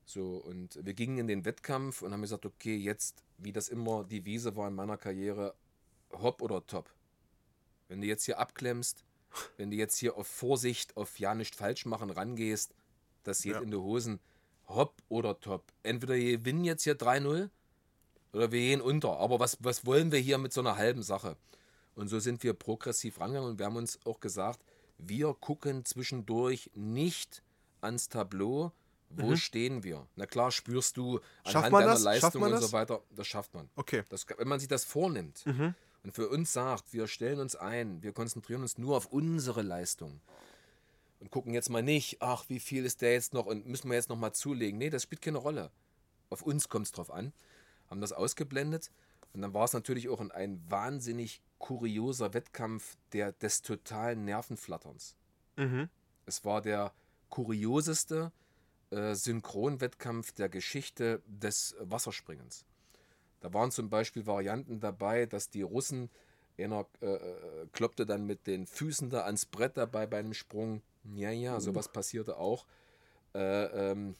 [0.05, 4.03] So, und wir gingen in den Wettkampf und haben gesagt, okay, jetzt, wie das immer
[4.03, 5.53] die Wiese war in meiner Karriere,
[6.11, 6.89] hopp oder top.
[7.87, 9.03] Wenn du jetzt hier abklemmst,
[9.57, 12.73] wenn du jetzt hier auf Vorsicht, auf ja nicht falsch machen rangehst,
[13.23, 13.61] das geht ja.
[13.61, 14.19] in die Hosen,
[14.75, 15.63] hopp oder top.
[15.83, 17.49] Entweder wir gewinnen jetzt hier 3-0
[18.33, 19.19] oder wir gehen unter.
[19.19, 21.35] Aber was, was wollen wir hier mit so einer halben Sache?
[21.95, 24.59] Und so sind wir progressiv rangegangen und wir haben uns auch gesagt,
[24.97, 27.43] wir gucken zwischendurch nicht
[27.81, 28.71] ans Tableau,
[29.09, 29.37] wo mhm.
[29.37, 30.07] stehen wir?
[30.15, 32.03] Na klar, spürst du anhand deiner das?
[32.03, 33.69] Leistung und so weiter, das schafft man.
[33.75, 34.03] Okay.
[34.09, 35.75] Das, wenn man sich das vornimmt mhm.
[36.03, 40.21] und für uns sagt, wir stellen uns ein, wir konzentrieren uns nur auf unsere Leistung
[41.21, 43.95] und gucken jetzt mal nicht, ach, wie viel ist der jetzt noch und müssen wir
[43.95, 44.77] jetzt noch mal zulegen.
[44.77, 45.71] Nee, das spielt keine Rolle.
[46.29, 47.31] Auf uns kommt es drauf an.
[47.89, 48.91] Haben das ausgeblendet
[49.33, 55.15] und dann war es natürlich auch ein wahnsinnig kurioser Wettkampf der, des totalen Nervenflatterns.
[55.57, 55.89] Mhm.
[56.25, 56.93] Es war der
[57.29, 58.31] kurioseste
[58.89, 62.65] äh, Synchronwettkampf der Geschichte des Wasserspringens.
[63.39, 66.09] Da waren zum Beispiel Varianten dabei, dass die Russen,
[66.57, 70.83] einer äh, äh, kloppte dann mit den Füßen da ans Brett dabei bei einem Sprung.
[71.15, 72.65] Ja, ja, sowas passierte auch.
[73.33, 74.15] Äh, ähm,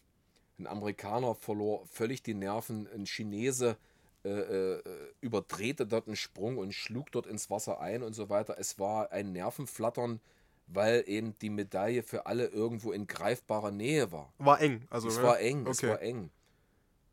[0.59, 3.77] ein Amerikaner verlor völlig die Nerven, ein Chinese
[4.23, 4.83] äh, äh,
[5.21, 8.55] überdrehte dort einen Sprung und schlug dort ins Wasser ein und so weiter.
[8.59, 10.19] Es war ein Nervenflattern,
[10.67, 14.31] weil eben die Medaille für alle irgendwo in greifbarer Nähe war.
[14.37, 15.07] War eng, also.
[15.07, 15.23] Es ja?
[15.23, 15.71] war eng, okay.
[15.71, 16.29] es war eng.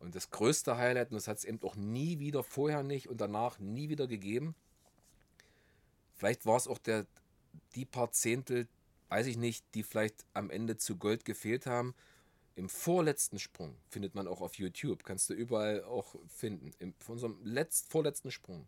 [0.00, 3.20] Und das größte Highlight, und das hat es eben auch nie wieder, vorher nicht und
[3.20, 4.54] danach nie wieder gegeben.
[6.14, 7.06] Vielleicht war es auch der,
[7.74, 8.68] die paar Zehntel,
[9.08, 11.94] weiß ich nicht, die vielleicht am Ende zu Gold gefehlt haben.
[12.54, 16.72] Im vorletzten Sprung findet man auch auf YouTube, kannst du überall auch finden.
[16.78, 18.66] Im, von unserem letzt, vorletzten Sprung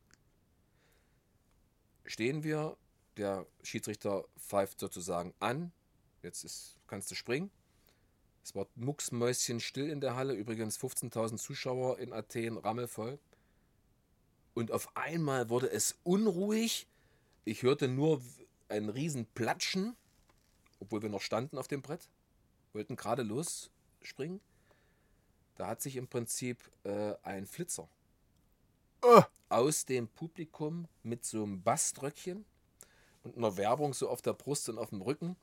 [2.04, 2.76] stehen wir
[3.16, 5.72] der Schiedsrichter pfeift sozusagen an.
[6.22, 7.50] Jetzt ist, kannst du springen.
[8.42, 10.34] Es war mucksmäuschen still in der Halle.
[10.34, 13.18] Übrigens 15.000 Zuschauer in Athen, rammelvoll.
[14.54, 16.86] Und auf einmal wurde es unruhig.
[17.44, 18.22] Ich hörte nur
[18.68, 19.96] ein riesen Platschen,
[20.80, 22.08] obwohl wir noch standen auf dem Brett.
[22.72, 24.40] Wollten gerade losspringen.
[25.56, 27.88] Da hat sich im Prinzip äh, ein Flitzer
[29.02, 29.22] oh.
[29.48, 32.44] aus dem Publikum mit so einem Baströckchen
[33.22, 35.36] und einer Werbung so auf der Brust und auf dem Rücken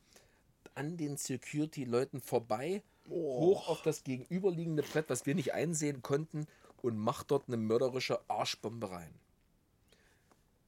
[0.74, 3.40] an den Security-Leuten vorbei, oh.
[3.40, 6.46] hoch auf das gegenüberliegende Brett, was wir nicht einsehen konnten,
[6.82, 9.12] und macht dort eine mörderische Arschbombe rein.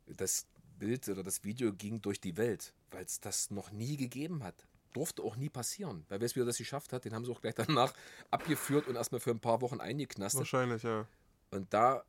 [0.07, 0.47] Das
[0.79, 4.66] Bild oder das Video ging durch die Welt, weil es das noch nie gegeben hat.
[4.93, 6.05] Durfte auch nie passieren.
[6.09, 7.95] Weil wer es wieder das geschafft hat, den haben sie auch gleich danach
[8.30, 10.41] abgeführt und erstmal für ein paar Wochen eingeknastet.
[10.41, 11.07] Wahrscheinlich, ja.
[11.51, 12.05] Und da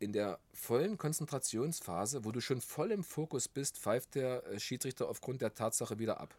[0.00, 5.08] in der vollen Konzentrationsphase, wo du schon voll im Fokus bist, pfeift der äh, Schiedsrichter
[5.08, 6.34] aufgrund der Tatsache wieder ab.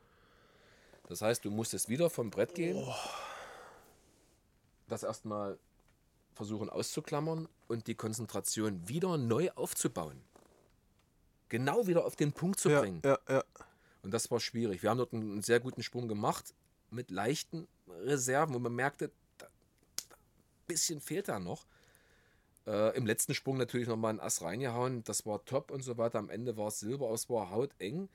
[1.07, 2.93] Das heißt, du musstest wieder vom Brett gehen, oh.
[4.87, 5.57] das erstmal
[6.33, 10.21] versuchen auszuklammern und die Konzentration wieder neu aufzubauen.
[11.49, 13.01] Genau wieder auf den Punkt zu bringen.
[13.03, 13.43] Ja, ja.
[14.01, 14.81] Und das war schwierig.
[14.83, 16.53] Wir haben dort einen sehr guten Sprung gemacht
[16.91, 19.47] mit leichten Reserven, wo man merkte, ein
[20.67, 21.65] bisschen fehlt da noch.
[22.65, 25.03] Äh, Im letzten Sprung natürlich nochmal ein Ass reingehauen.
[25.03, 26.19] Das war top und so weiter.
[26.19, 28.09] Am Ende war es Silber, es war hauteng.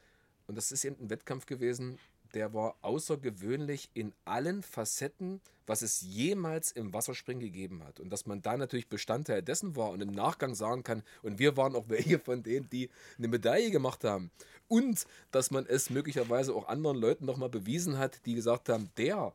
[0.46, 1.98] Und das ist eben ein Wettkampf gewesen,
[2.34, 8.00] der war außergewöhnlich in allen Facetten, was es jemals im Wasserspringen gegeben hat.
[8.00, 11.56] Und dass man da natürlich Bestandteil dessen war und im Nachgang sagen kann, und wir
[11.56, 14.30] waren auch welche von denen, die eine Medaille gemacht haben.
[14.68, 19.32] Und dass man es möglicherweise auch anderen Leuten nochmal bewiesen hat, die gesagt haben, der,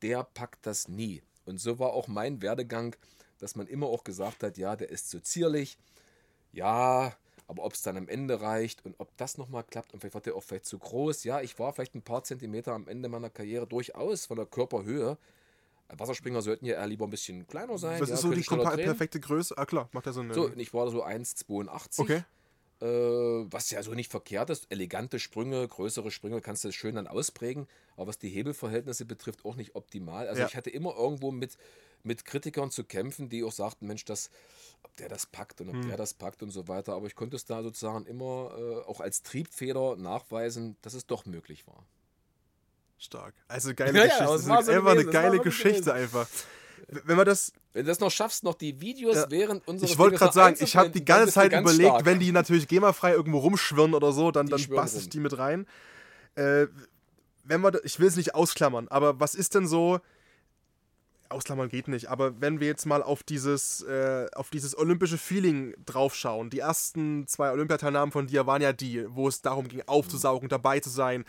[0.00, 1.22] der packt das nie.
[1.44, 2.96] Und so war auch mein Werdegang
[3.42, 5.76] dass man immer auch gesagt hat, ja, der ist so zierlich,
[6.52, 7.12] ja,
[7.46, 10.20] aber ob es dann am Ende reicht und ob das nochmal klappt und vielleicht war
[10.20, 13.30] der auch vielleicht zu groß, ja, ich war vielleicht ein paar Zentimeter am Ende meiner
[13.30, 15.18] Karriere durchaus von der Körperhöhe.
[15.98, 18.00] Wasserspringer sollten ja eher lieber ein bisschen kleiner sein.
[18.00, 19.56] Was ja, ist so die perfekte Größe?
[19.58, 20.32] Ah klar, macht ja so eine...
[20.34, 22.00] So, ich war so 1,82.
[22.00, 22.24] Okay.
[22.80, 24.66] äh, was ja so nicht verkehrt ist.
[24.70, 27.66] Elegante Sprünge, größere Sprünge kannst du schön dann ausprägen,
[27.96, 30.28] aber was die Hebelverhältnisse betrifft, auch nicht optimal.
[30.28, 30.48] Also Ja.
[30.48, 31.58] ich hatte immer irgendwo mit,
[32.04, 34.30] mit Kritikern zu kämpfen, die auch sagten, Mensch, das,
[34.82, 35.88] ob der das packt und ob Hm.
[35.88, 36.94] der das packt und so weiter.
[36.94, 41.24] Aber ich konnte es da sozusagen immer äh, auch als Triebfeder nachweisen, dass es doch
[41.26, 41.84] möglich war.
[42.98, 43.34] Stark.
[43.48, 44.24] Also geile Ja, ja, Geschichte.
[44.24, 45.90] aber Das war so einfach eine gewesen, geile so Geschichte gewesen.
[45.90, 46.28] einfach.
[46.88, 49.30] Wenn man das, Wenn du das noch schaffst, noch die Videos Ja.
[49.30, 52.04] während unseres ich wollte gerade sagen, ich habe die ganze Zeit überlegt, stark.
[52.04, 55.38] wenn die natürlich GEMA-frei irgendwo rumschwirren oder so, dann, Die dann basse ich die mit
[55.38, 55.66] rein.
[56.34, 56.66] Äh,
[57.44, 60.00] wenn man, ich will es nicht ausklammern, aber was ist denn so,
[61.32, 65.74] ausklammern geht nicht, aber wenn wir jetzt mal auf dieses, äh, auf dieses olympische Feeling
[65.84, 70.48] draufschauen, die ersten zwei Olympiateilnahmen von dir waren ja die, wo es darum ging, aufzusaugen,
[70.48, 71.24] dabei zu sein,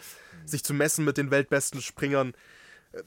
[0.46, 2.34] sich zu messen mit den weltbesten Springern.
[2.92, 3.02] Äh,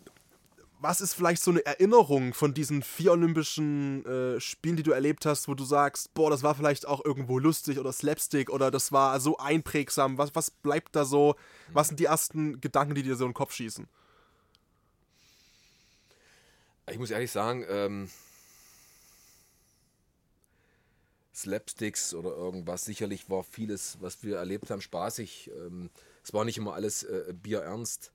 [0.79, 5.25] Was ist vielleicht so eine Erinnerung von diesen vier Olympischen äh, Spielen, die du erlebt
[5.25, 8.93] hast, wo du sagst, boah, das war vielleicht auch irgendwo lustig oder Slapstick oder das
[8.93, 10.19] war so einprägsam?
[10.19, 11.35] Was, was bleibt da so?
[11.73, 13.89] Was sind die ersten Gedanken, die dir so in den Kopf schießen?
[16.89, 18.09] Ich muss ehrlich sagen, ähm,
[21.34, 25.51] Slapsticks oder irgendwas, sicherlich war vieles, was wir erlebt haben, spaßig.
[25.51, 25.91] Ähm,
[26.22, 28.12] es war nicht immer alles äh, bierernst.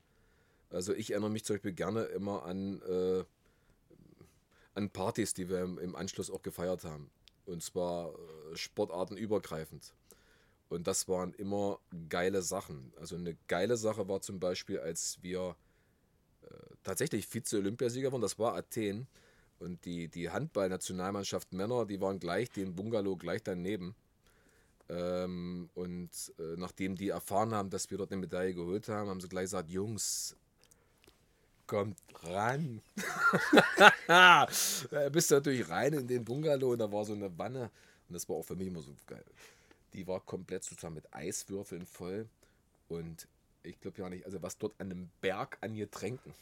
[0.69, 3.25] Also ich erinnere mich zum Beispiel gerne immer an, äh,
[4.73, 7.11] an Partys, die wir im, Anschluss auch gefeiert haben.
[7.45, 9.93] Und zwar äh, sportartenübergreifend.
[10.69, 12.93] Und das waren immer geile Sachen.
[12.97, 15.57] Also eine geile Sache war zum Beispiel, als wir
[16.83, 19.07] tatsächlich Vize-Olympiasieger waren, das war Athen.
[19.59, 23.95] Und die, die Handball-Nationalmannschaft Männer, die waren gleich, den Bungalow gleich daneben.
[24.89, 29.21] Ähm, und äh, nachdem die erfahren haben, dass wir dort eine Medaille geholt haben, haben
[29.21, 30.35] sie gleich gesagt, Jungs,
[31.67, 32.81] kommt ran.
[34.07, 34.45] da
[35.11, 37.71] bist du natürlich rein in den Bungalow und da war so eine Wanne.
[38.09, 39.23] Und das war auch für mich immer so geil.
[39.93, 42.27] Die war komplett sozusagen mit Eiswürfeln voll.
[42.89, 43.27] Und
[43.63, 46.33] ich glaube ja nicht, also was dort an einem Berg an Getränken.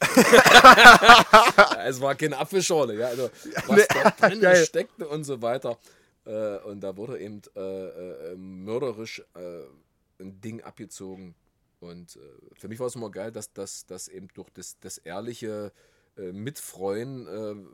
[1.86, 3.08] es war keine Apfelschorle, ja.
[3.08, 3.30] Also
[3.66, 4.64] was dort drin geil.
[4.64, 5.78] steckte und so weiter.
[6.24, 9.62] Äh, und da wurde eben äh, äh, mörderisch äh,
[10.22, 11.34] ein Ding abgezogen.
[11.80, 12.20] Und äh,
[12.54, 15.72] für mich war es immer geil, dass das dass eben durch das, das ehrliche
[16.16, 17.68] äh, Mitfreuen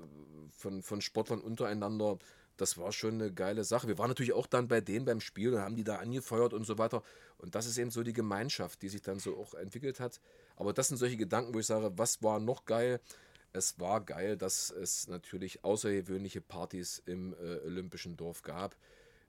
[0.51, 2.19] von, von Sportlern untereinander,
[2.57, 3.89] das war schon eine geile Sache.
[3.89, 6.65] Wir waren natürlich auch dann bei denen beim Spiel und haben die da angefeuert und
[6.65, 7.03] so weiter.
[7.39, 10.21] Und das ist eben so die Gemeinschaft, die sich dann so auch entwickelt hat.
[10.57, 13.01] Aber das sind solche Gedanken, wo ich sage, was war noch geil?
[13.53, 18.77] Es war geil, dass es natürlich außergewöhnliche Partys im äh, Olympischen Dorf gab,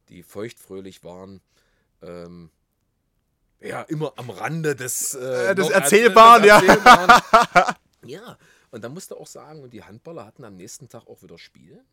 [0.10, 1.42] die feuchtfröhlich waren.
[2.02, 2.50] Ähm,
[3.60, 6.60] ja, immer am Rande des, äh, Äh, des Erzählbaren, ja.
[6.62, 7.22] Erzählbaren.
[8.06, 8.38] ja,
[8.72, 11.84] und da musste auch sagen, und die Handballer hatten am nächsten Tag auch wieder Spiel.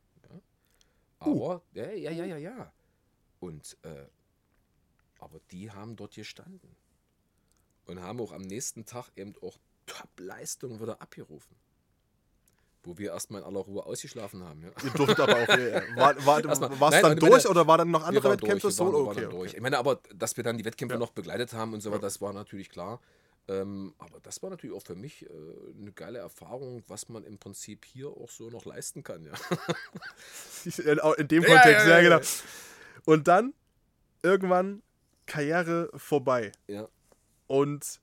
[1.27, 1.33] Ja.
[1.33, 2.73] Aber, ja, ja, ja, ja, ja.
[3.41, 4.07] Und, äh,
[5.19, 6.77] aber die haben dort gestanden.
[7.87, 11.55] Und haben auch am nächsten Tag eben auch Top-Leistungen wieder abgerufen.
[12.83, 14.63] Wo wir erstmal in aller Ruhe ausgeschlafen haben.
[14.63, 14.71] Ja.
[14.83, 15.49] Ihr durftet aber auch.
[15.49, 18.69] äh, War, war, Erstmal- war's Nein, dann meine, durch oder war dann noch andere Wettkämpfe
[18.69, 19.49] durch, wir waren, Okay, dann durch.
[19.51, 19.57] okay.
[19.57, 20.99] Ich meine aber, dass wir dann die Wettkämpfe Ja.
[20.99, 22.07] noch begleitet haben und so weiter, Ja.
[22.07, 23.01] das war natürlich klar.
[23.47, 25.29] Ähm, aber das war natürlich auch für mich äh,
[25.79, 29.25] eine geile Erfahrung, was man im Prinzip hier auch so noch leisten kann.
[29.25, 29.33] Ja.
[31.19, 32.21] In, dem Kontext, ja, ja, ja, genau.
[33.05, 33.53] Und dann
[34.23, 34.83] irgendwann
[35.27, 36.53] Karriere vorbei.
[36.69, 36.89] ja.
[37.47, 38.01] Und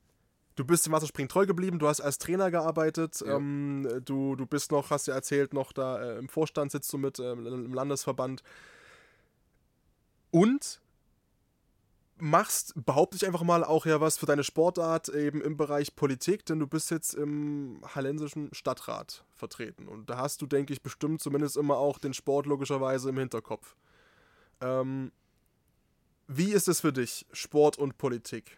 [0.54, 4.70] du bist dem Wasserspringen treu geblieben, du hast als Trainer gearbeitet, ähm, du, du bist
[4.70, 8.42] noch, hast ja erzählt, noch da äh, im Vorstand sitzt du mit ähm, im Landesverband.
[10.30, 10.81] Und
[12.22, 16.46] machst, behaupte ich einfach mal, auch ja was für deine Sportart eben im Bereich Politik,
[16.46, 19.88] denn du bist jetzt im hallensischen Stadtrat vertreten.
[19.88, 23.74] Und da hast du, denke ich, bestimmt zumindest immer auch den Sport logischerweise im Hinterkopf.
[24.60, 25.10] Ähm,
[26.28, 28.56] wie ist es für dich, Sport und Politik?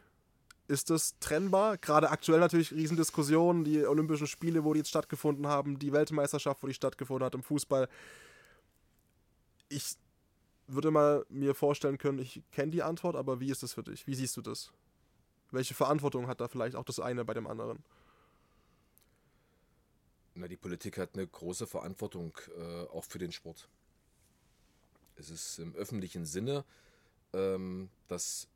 [0.69, 1.79] Ist das trennbar?
[1.79, 6.67] Gerade aktuell natürlich Riesendiskussionen, die Olympischen Spiele, wo die jetzt stattgefunden haben, die Weltmeisterschaft, wo
[6.67, 7.89] die stattgefunden hat im Fußball.
[9.71, 9.97] Ich
[10.67, 14.07] würde mal mir vorstellen können, ich kenne die Antwort, aber wie ist das für dich?
[14.07, 14.73] Wie siehst du das?
[15.51, 17.83] Welche Verantwortung hat da vielleicht auch das eine bei dem anderen?
[20.35, 23.69] Na, die Politik hat eine große Verantwortung äh, auch für den Sport.
[25.17, 26.65] Es ist im öffentlichen Sinne,
[27.33, 28.49] ähm, dass,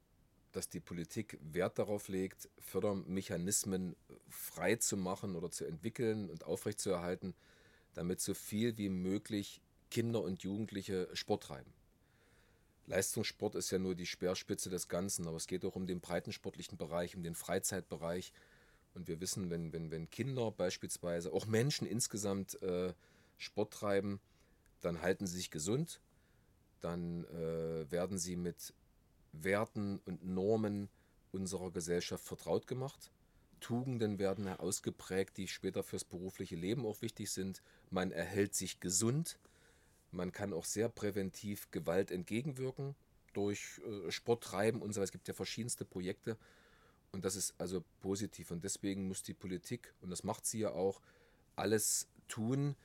[0.50, 3.94] dass die Politik Wert darauf legt, Fördermechanismen
[4.28, 7.34] frei zu machen oder zu entwickeln und aufrechtzuerhalten,
[7.94, 11.77] damit so viel wie möglich Kinder und Jugendliche Sport treiben.
[12.88, 16.78] Leistungssport ist ja nur die Speerspitze des Ganzen, aber es geht auch um den breitensportlichen
[16.78, 18.32] Bereich, um den Freizeitbereich.
[18.94, 22.94] Und wir wissen, wenn, wenn, wenn Kinder beispielsweise, auch Menschen insgesamt äh,
[23.36, 24.20] Sport treiben,
[24.80, 26.00] dann halten sie sich gesund,
[26.80, 28.72] dann äh, werden sie mit
[29.32, 30.88] Werten und Normen
[31.32, 33.10] unserer Gesellschaft vertraut gemacht.
[33.60, 37.62] Tugenden werden ausgeprägt, die später fürs berufliche Leben auch wichtig sind.
[37.90, 39.38] Man erhält sich gesund.
[40.10, 42.94] Man kann auch sehr präventiv Gewalt entgegenwirken
[43.34, 45.02] durch äh, Sporttreiben und so.
[45.02, 46.36] Es gibt ja verschiedenste Projekte
[47.12, 48.50] und das ist also positiv.
[48.50, 51.00] Und deswegen muss die Politik, und das macht sie ja auch,
[51.56, 52.76] alles tun,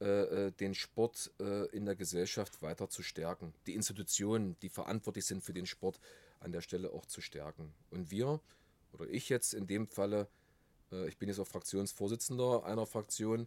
[0.00, 1.30] äh, äh, den Sport
[1.72, 3.52] in der Gesellschaft weiter zu stärken.
[3.66, 6.00] Die Institutionen, die verantwortlich sind für den Sport,
[6.40, 7.72] an der Stelle auch zu stärken.
[7.90, 8.40] Und wir,
[8.92, 10.28] oder ich jetzt in dem Falle,
[11.06, 13.46] ich bin jetzt auch Fraktionsvorsitzender einer Fraktion,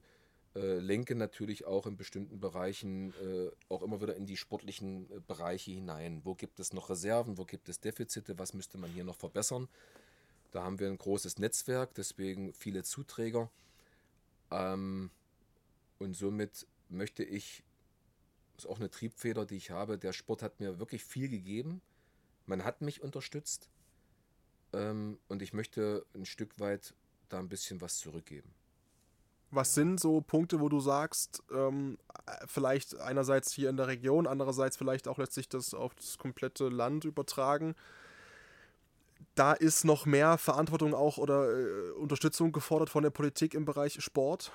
[0.56, 5.72] äh, lenke natürlich auch in bestimmten Bereichen äh, auch immer wieder in die sportlichen Bereiche
[5.72, 6.22] hinein.
[6.24, 9.68] Wo gibt es noch Reserven, wo gibt es Defizite, was müsste man hier noch verbessern?
[10.51, 13.51] Da haben wir ein großes Netzwerk, deswegen viele Zuträger.
[14.51, 15.12] Ähm,
[15.99, 17.64] und somit möchte ich,
[18.56, 21.82] das ist auch eine Triebfeder, die ich habe, der Sport hat mir wirklich viel gegeben.
[22.45, 23.70] Man hat mich unterstützt.
[24.72, 26.93] Ähm, und ich möchte ein Stück weit
[27.28, 28.53] da ein bisschen was zurückgeben.
[29.56, 31.97] Was sind so Punkte, wo du sagst, ähm,
[32.45, 37.06] vielleicht einerseits hier in der Region, andererseits vielleicht auch letztlich das auf das komplette Land
[37.06, 37.76] übertragen?
[39.36, 44.01] da ist noch mehr Verantwortung auch oder äh, Unterstützung gefordert von der Politik im Bereich
[44.01, 44.51] Sport.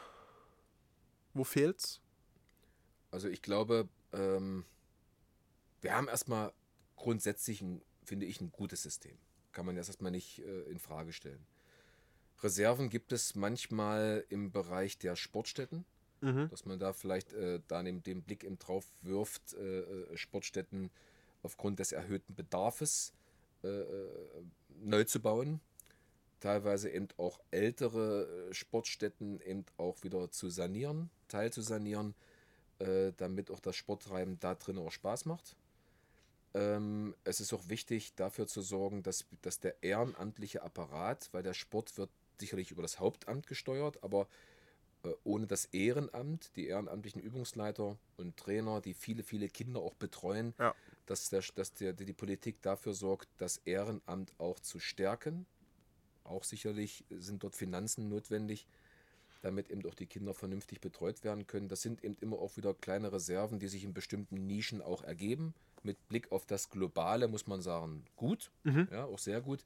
[1.35, 2.01] Wo fehlt's?
[3.11, 4.65] Also ich glaube, ähm,
[5.83, 6.53] wir haben erstmal
[6.97, 9.17] grundsätzlich, ein, finde ich, ein gutes System.
[9.53, 11.45] Kann man jetzt erstmal nicht äh, in Frage stellen.
[12.43, 15.85] Reserven gibt es manchmal im Bereich der Sportstätten,
[16.21, 16.49] mhm.
[16.51, 20.91] dass man da vielleicht äh, da den, den Blick im drauf wirft, äh, äh Sportstätten
[21.43, 23.13] aufgrund des erhöhten Bedarfs
[23.63, 24.09] äh, äh,
[24.83, 25.61] neu zu bauen.
[26.41, 32.15] Teilweise eben auch ältere äh, Sportstätten eben auch wieder zu sanieren, teilzusanieren,
[32.79, 35.57] äh, damit auch das Sporttreiben da drin auch Spaß macht.
[36.55, 41.55] Ähm, es ist auch wichtig, dafür zu sorgen, dass, dass der ehrenamtliche Apparat, weil der
[41.55, 42.11] Sport wird
[42.41, 44.27] sicherlich über das Hauptamt gesteuert, aber
[45.05, 50.55] äh, ohne das Ehrenamt, die ehrenamtlichen Übungsleiter und Trainer, die viele, viele Kinder auch betreuen,
[50.59, 50.75] ja
[51.11, 55.45] dass, der, dass der, die Politik dafür sorgt, das Ehrenamt auch zu stärken.
[56.23, 58.69] Auch sicherlich sind dort Finanzen notwendig,
[59.43, 61.69] damit eben auch die Kinder vernünftig betreut werden können.
[61.69, 65.53] Das sind eben immer auch wieder kleine Reserven, die sich in bestimmten Nischen auch ergeben.
[65.83, 68.87] Mit Blick auf das Globale muss man sagen, gut, mhm.
[68.93, 69.65] ja, auch sehr gut.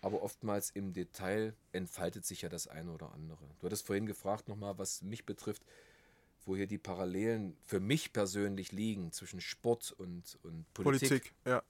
[0.00, 3.44] Aber oftmals im Detail entfaltet sich ja das eine oder andere.
[3.60, 5.62] Du hattest vorhin gefragt nochmal, was mich betrifft
[6.46, 11.08] wo hier die Parallelen für mich persönlich liegen zwischen Sport und, und Politik.
[11.08, 11.62] Politik, ja.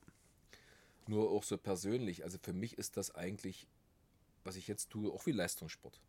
[1.07, 2.25] Nur auch so persönlich.
[2.25, 3.67] Also für mich ist das eigentlich,
[4.43, 6.01] was ich jetzt tue, auch wie Leistungssport.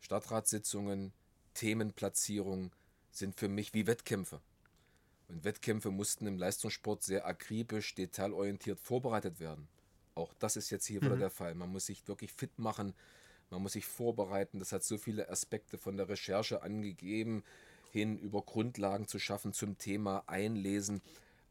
[0.00, 1.12] Stadtratssitzungen,
[1.54, 2.72] Themenplatzierung
[3.10, 4.40] sind für mich wie Wettkämpfe.
[5.28, 9.68] Und Wettkämpfe mussten im Leistungssport sehr akribisch, detailorientiert vorbereitet werden.
[10.16, 11.06] Auch das ist jetzt hier mhm.
[11.06, 11.54] wieder der Fall.
[11.54, 12.92] Man muss sich wirklich fit machen
[13.50, 14.58] man muss sich vorbereiten.
[14.58, 17.44] Das hat so viele Aspekte von der Recherche angegeben,
[17.90, 21.00] hin über Grundlagen zu schaffen zum Thema einlesen,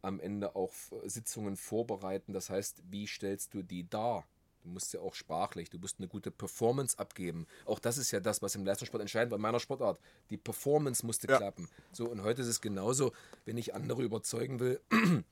[0.01, 0.72] am Ende auch
[1.05, 2.34] Sitzungen vorbereiten.
[2.34, 4.26] Das heißt, wie stellst du die dar?
[4.63, 7.45] Du musst ja auch sprachlich, du musst eine gute Performance abgeben.
[7.66, 9.99] Auch das ist ja das, was im Leistungssport entscheidend war, in meiner Sportart.
[10.32, 11.38] Die Performance musste ja.
[11.38, 11.70] klappen.
[11.91, 13.13] So, und heute ist es genauso,
[13.45, 14.82] wenn ich andere überzeugen will,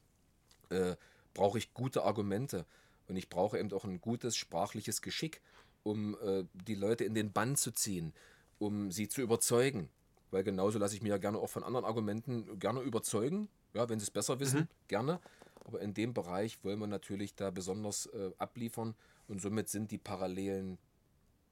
[0.70, 0.96] äh,
[1.34, 2.66] brauche ich gute Argumente.
[3.14, 5.40] Und ich brauche eben auch ein gutes sprachliches Geschick
[5.84, 8.14] um äh, die Leute in den Bann zu ziehen,
[8.60, 9.90] um sie zu überzeugen.
[10.32, 13.50] Weil genauso lasse ich mich ja gerne auch von anderen Argumenten gerne überzeugen.
[13.74, 14.88] Ja, wenn sie es besser wissen, mhm.
[14.88, 15.20] gerne.
[15.66, 18.96] Aber in dem Bereich wollen wir natürlich da besonders äh, abliefern
[19.28, 20.78] und somit sind die Parallelen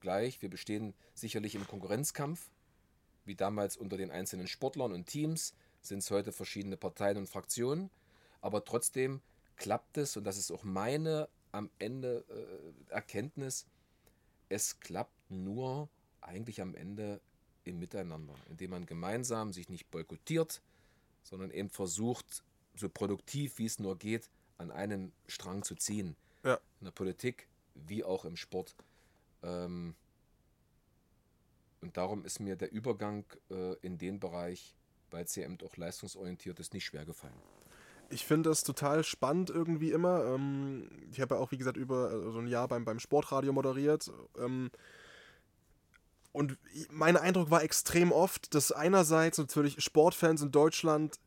[0.00, 0.42] gleich.
[0.42, 2.50] Wir bestehen sicherlich im Konkurrenzkampf,
[3.24, 7.90] wie damals unter den einzelnen Sportlern und Teams, sind es heute verschiedene Parteien und Fraktionen.
[8.40, 9.20] Aber trotzdem
[9.56, 13.66] klappt es, und das ist auch meine am Ende äh, Erkenntnis,
[14.48, 15.88] es klappt nur
[16.20, 17.20] eigentlich am Ende
[17.64, 20.62] im Miteinander, indem man gemeinsam sich nicht boykottiert,
[21.22, 22.42] sondern eben versucht,
[22.74, 24.28] so produktiv wie es nur geht,
[24.58, 26.16] an einen Strang zu ziehen.
[26.42, 26.58] Ja.
[26.80, 28.74] In der Politik wie auch im Sport.
[29.42, 29.94] Ähm,
[31.80, 34.74] und darum ist mir der Übergang äh, in den Bereich,
[35.10, 37.40] weil es ja eben auch leistungsorientiert ist, nicht schwer gefallen
[38.12, 40.24] ich finde das total spannend irgendwie immer.
[40.24, 43.52] Ähm, ich habe ja auch, wie gesagt, über so also ein Jahr beim, beim Sportradio
[43.52, 44.10] moderiert.
[44.38, 44.70] Ähm,
[46.32, 46.56] und
[46.90, 51.18] mein Eindruck war extrem oft, dass einerseits natürlich Sportfans in Deutschland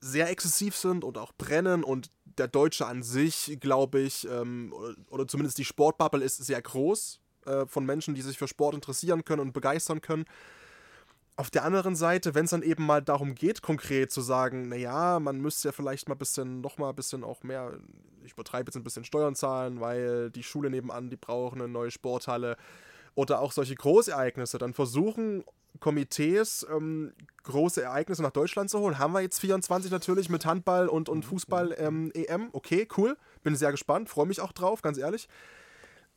[0.00, 4.74] sehr exzessiv sind und auch brennen und der Deutsche an sich, glaube ich, ähm,
[5.08, 9.24] oder, zumindest die Sportbubble ist sehr groß äh, von Menschen, die sich für Sport interessieren
[9.24, 10.24] können und begeistern können.
[11.36, 15.18] Auf der anderen Seite, wenn es dann eben mal darum geht, konkret zu sagen, naja,
[15.18, 17.72] man müsste ja vielleicht mal ein bisschen, noch mal ein bisschen auch mehr,
[18.24, 21.90] ich übertreibe jetzt ein bisschen Steuern zahlen, weil die Schule nebenan, die brauchen eine neue
[21.90, 22.56] Sporthalle
[23.14, 25.44] oder auch solche Großereignisse, dann versuchen
[25.80, 27.12] Komitees ähm,
[27.44, 28.98] große Ereignisse nach Deutschland zu holen.
[28.98, 32.50] Haben wir jetzt 24 natürlich mit Handball und, und Fußball ähm, EM.
[32.52, 33.16] Okay, cool.
[33.42, 35.28] Bin sehr gespannt, freue mich auch drauf, ganz ehrlich.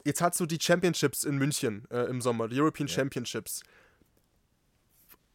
[0.03, 2.93] Jetzt hast du die Championships in München äh, im Sommer, die European ja.
[2.93, 3.63] Championships.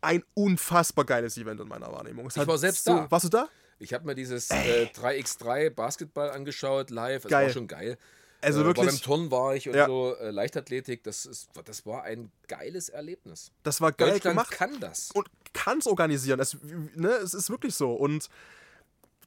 [0.01, 2.27] Ein unfassbar geiles Event in meiner Wahrnehmung.
[2.27, 3.11] Es ich war selbst so, da.
[3.11, 3.49] Warst du da?
[3.79, 7.25] Ich habe mir dieses äh, 3x3 Basketball angeschaut live.
[7.25, 7.47] Es geil.
[7.47, 7.99] war schon geil.
[8.43, 8.87] Also äh, wirklich.
[8.87, 9.87] Beim Turnen war ich und ja.
[9.87, 13.53] so äh, Leichtathletik, das, ist, das war ein geiles Erlebnis.
[13.63, 14.51] Das war geil Deutschland gemacht.
[14.51, 15.11] kann das.
[15.13, 16.41] Und kann es organisieren.
[16.41, 16.57] Es,
[16.95, 17.93] ne, es ist wirklich so.
[17.93, 18.29] Und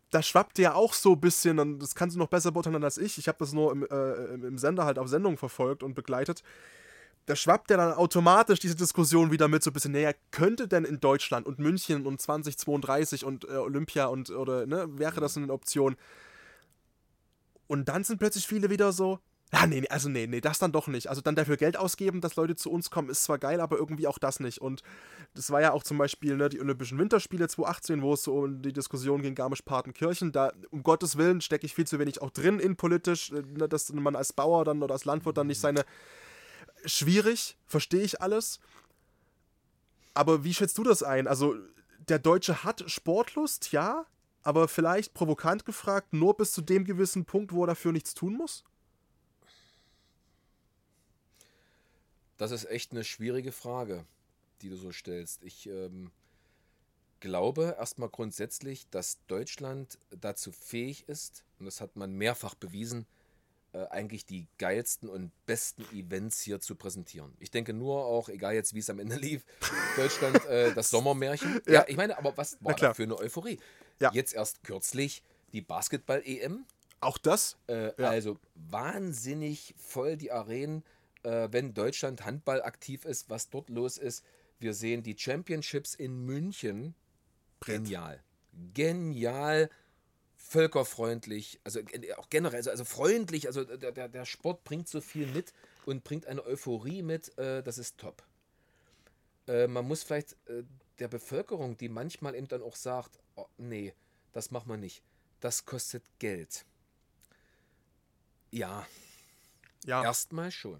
[0.09, 2.97] da schwappt ja auch so ein bisschen, und das kannst du noch besser beurteilen als
[2.97, 3.17] ich.
[3.17, 6.43] Ich habe das nur im, äh, im Sender halt auf Sendung verfolgt und begleitet.
[7.25, 10.83] Da schwappt ja dann automatisch diese Diskussion wieder mit so ein bisschen, naja, könnte denn
[10.83, 15.51] in Deutschland und München und 2032 und äh, Olympia und, oder, ne, wäre das eine
[15.53, 15.95] Option?
[17.67, 19.19] Und dann sind plötzlich viele wieder so,
[19.53, 21.07] ah, nee, also nee, nee, das dann doch nicht.
[21.07, 24.07] Also dann dafür Geld ausgeben, dass Leute zu uns kommen, ist zwar geil, aber irgendwie
[24.07, 24.59] auch das nicht.
[24.59, 24.81] Und
[25.35, 28.61] das war ja auch zum Beispiel ne, die Olympischen Winterspiele 2018, wo es so um
[28.61, 30.31] die Diskussion ging, Garmisch-Partenkirchen.
[30.31, 34.15] Da, um Gottes Willen, stecke ich viel zu wenig auch drin, innenpolitisch, ne, dass man
[34.15, 35.85] als Bauer dann oder als Landwirt dann nicht seine.
[36.85, 38.59] Schwierig, verstehe ich alles.
[40.13, 41.27] Aber wie schätzt du das ein?
[41.27, 41.55] Also,
[42.07, 44.05] der Deutsche hat Sportlust, ja,
[44.43, 48.35] aber vielleicht provokant gefragt, nur bis zu dem gewissen Punkt, wo er dafür nichts tun
[48.35, 48.63] muss?
[52.37, 54.05] Das ist echt eine schwierige Frage,
[54.61, 55.43] die du so stellst.
[55.43, 56.11] Ich ähm,
[57.21, 63.05] glaube erstmal grundsätzlich, dass Deutschland dazu fähig ist, und das hat man mehrfach bewiesen,
[63.73, 67.33] äh, eigentlich die geilsten und besten Events hier zu präsentieren.
[67.39, 69.45] Ich denke nur auch, egal jetzt wie es am Ende lief,
[69.97, 71.59] Deutschland äh, das Sommermärchen.
[71.65, 71.73] Ja.
[71.73, 71.85] ja.
[71.87, 73.59] ich meine, aber was war da für eine Euphorie?
[73.99, 74.11] Ja.
[74.13, 76.65] Jetzt erst kürzlich die Basketball-EM.
[76.99, 77.57] Auch das?
[77.67, 78.09] Äh, ja.
[78.09, 80.83] Also wahnsinnig voll die Arenen,
[81.23, 84.23] äh, wenn Deutschland Handball aktiv ist, was dort los ist.
[84.59, 86.95] Wir sehen die Championships in München.
[87.59, 88.23] Genial.
[88.73, 89.69] Genial
[90.43, 91.79] völkerfreundlich, also
[92.17, 95.53] auch generell, also, also freundlich, also der, der, der, Sport bringt so viel mit
[95.85, 98.23] und bringt eine Euphorie mit, äh, das ist top.
[99.47, 100.63] Äh, man muss vielleicht äh,
[100.99, 103.93] der Bevölkerung, die manchmal eben dann auch sagt, oh, nee,
[104.33, 105.01] das machen wir nicht,
[105.39, 106.65] das kostet Geld.
[108.51, 108.85] Ja,
[109.85, 110.03] ja.
[110.03, 110.79] erstmal schon.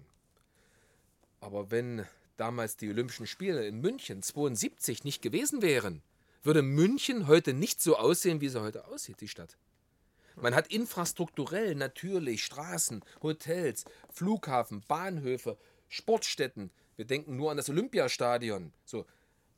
[1.40, 2.06] Aber wenn
[2.36, 6.02] damals die Olympischen Spiele in München 72 nicht gewesen wären,
[6.44, 9.56] würde München heute nicht so aussehen, wie sie heute aussieht, die Stadt.
[10.36, 15.56] Man hat infrastrukturell natürlich Straßen, Hotels, Flughafen, Bahnhöfe,
[15.88, 16.70] Sportstätten.
[16.96, 18.72] Wir denken nur an das Olympiastadion.
[18.84, 19.06] So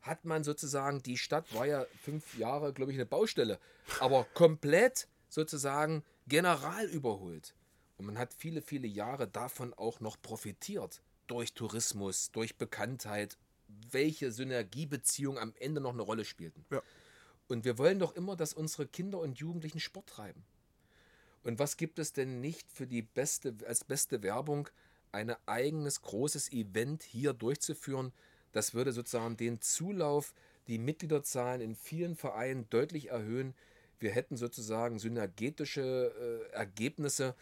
[0.03, 3.59] hat man sozusagen, die Stadt war ja fünf Jahre, glaube ich, eine Baustelle,
[4.01, 7.55] aber komplett sozusagen general überholt.
[7.97, 11.01] Und man hat viele, viele Jahre davon auch noch profitiert.
[11.27, 13.37] Durch Tourismus, durch Bekanntheit,
[13.91, 16.65] welche Synergiebeziehungen am Ende noch eine Rolle spielten.
[16.71, 16.83] Ja.
[17.49, 20.45] Und wir wollen doch immer, dass unsere Kinder und Jugendlichen Sport treiben.
[21.43, 24.69] Und was gibt es denn nicht für die beste, als beste Werbung,
[25.13, 28.13] ein eigenes großes Event hier durchzuführen?
[28.51, 30.35] Das würde sozusagen den Zulauf,
[30.67, 33.55] die Mitgliederzahlen in vielen Vereinen deutlich erhöhen.
[34.01, 37.37] Wir hätten sozusagen synergetische äh, Ergebnisse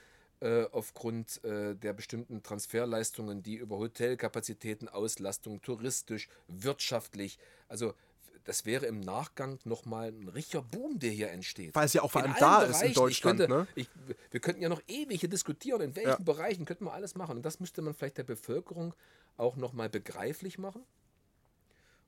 [0.45, 7.95] äh, aufgrund äh, der bestimmten Transferleistungen, die über Hotelkapazitäten, Auslastung, touristisch, wirtschaftlich, also
[8.45, 11.75] das wäre im Nachgang nochmal ein richtiger Boom, der hier entsteht.
[11.75, 12.73] Weil es ja auch vor allem da Bereichen.
[12.73, 13.39] ist in Deutschland.
[13.39, 13.67] Könnte, ne?
[13.75, 13.89] ich,
[14.31, 16.19] wir könnten ja noch ewig hier diskutieren, in welchen ja.
[16.19, 17.39] Bereichen könnten wir alles machen.
[17.39, 18.95] Und das müsste man vielleicht der Bevölkerung
[19.39, 20.83] auch nochmal begreiflich machen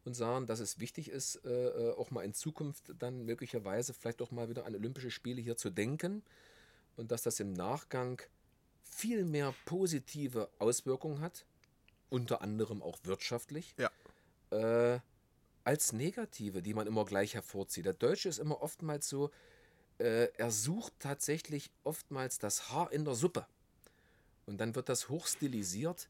[0.05, 4.21] und sagen, dass es wichtig ist, äh, äh, auch mal in Zukunft dann möglicherweise vielleicht
[4.21, 6.23] auch mal wieder an Olympische Spiele hier zu denken
[6.97, 8.21] und dass das im Nachgang
[8.83, 11.45] viel mehr positive Auswirkungen hat,
[12.09, 13.75] unter anderem auch wirtschaftlich.
[13.79, 13.91] Ja.
[14.51, 15.01] Äh,
[15.65, 17.87] als negative, die man immer gleich hervorzieht.
[17.87, 19.31] Der Deutsche ist immer oftmals so,
[19.99, 23.47] äh, er sucht tatsächlich oftmals das Haar in der Suppe.
[24.47, 26.09] Und dann wird das hochstilisiert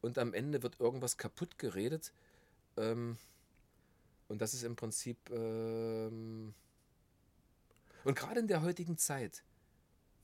[0.00, 2.12] und am Ende wird irgendwas kaputt geredet.
[2.76, 3.16] Ähm,
[4.28, 5.18] und das ist im Prinzip.
[5.30, 6.54] Ähm,
[8.04, 9.42] und gerade in der heutigen Zeit,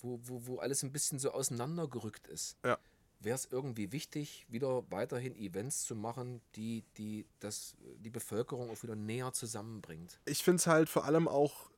[0.03, 2.79] wo, wo, wo alles ein bisschen so auseinandergerückt ist, ja
[3.21, 8.83] wäre es irgendwie wichtig, wieder weiterhin Events zu machen, die, die das, die Bevölkerung auch
[8.83, 10.19] wieder näher zusammenbringt.
[10.25, 11.71] Ich finde es halt vor allem auch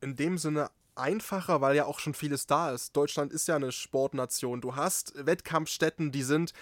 [0.00, 2.96] in dem Sinne einfacher, weil ja auch schon vieles da ist.
[2.96, 4.60] Deutschland ist ja eine Sportnation.
[4.60, 6.52] Du hast Wettkampfstätten, die sind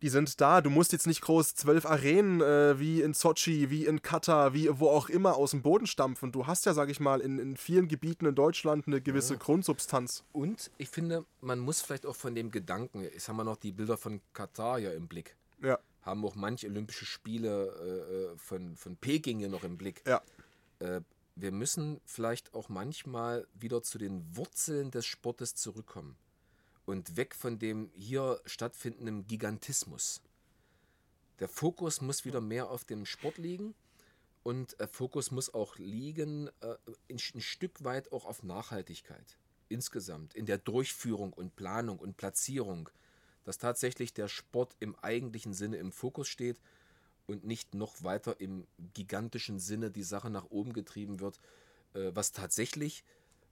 [0.00, 0.60] Die sind da.
[0.60, 4.68] Du musst jetzt nicht groß zwölf Arenen äh, wie in Sochi, wie in Katar, wie
[4.78, 6.30] wo auch immer aus dem Boden stampfen.
[6.30, 9.40] Du hast ja, sag ich mal, in, in vielen Gebieten in Deutschland eine gewisse ja.
[9.40, 10.24] Grundsubstanz.
[10.32, 13.72] Und ich finde, man muss vielleicht auch von dem Gedanken, jetzt haben wir noch die
[13.72, 15.34] Bilder von Katar ja im Blick.
[15.62, 15.80] Ja.
[16.02, 20.02] Haben auch manche Olympische Spiele äh, äh von, von Peking ja noch im Blick.
[20.06, 20.22] Ja.
[20.78, 21.00] Äh,
[21.34, 26.16] wir müssen vielleicht auch manchmal wieder zu den Wurzeln des Sportes zurückkommen
[26.88, 30.22] und weg von dem hier stattfindenden Gigantismus.
[31.38, 33.74] Der Fokus muss wieder mehr auf dem Sport liegen
[34.42, 36.76] und der Fokus muss auch liegen äh,
[37.10, 39.36] ein, ein Stück weit auch auf Nachhaltigkeit
[39.68, 42.88] insgesamt in der Durchführung und Planung und Platzierung,
[43.44, 46.58] dass tatsächlich der Sport im eigentlichen Sinne im Fokus steht
[47.26, 51.38] und nicht noch weiter im gigantischen Sinne die Sache nach oben getrieben wird,
[51.92, 53.04] äh, was tatsächlich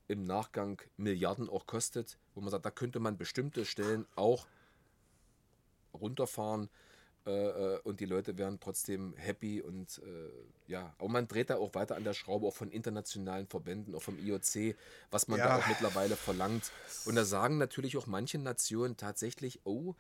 [0.09, 4.47] im Nachgang Milliarden auch kostet, wo man sagt, da könnte man bestimmte Stellen auch
[5.93, 6.69] runterfahren
[7.27, 11.57] äh, äh, und die Leute wären trotzdem happy und äh, ja, aber man dreht da
[11.57, 14.77] auch weiter an der Schraube, auch von internationalen Verbänden, auch vom IOC,
[15.11, 15.49] was man ja.
[15.49, 16.71] da auch mittlerweile verlangt.
[17.05, 19.95] Und da sagen natürlich auch manche Nationen tatsächlich, oh,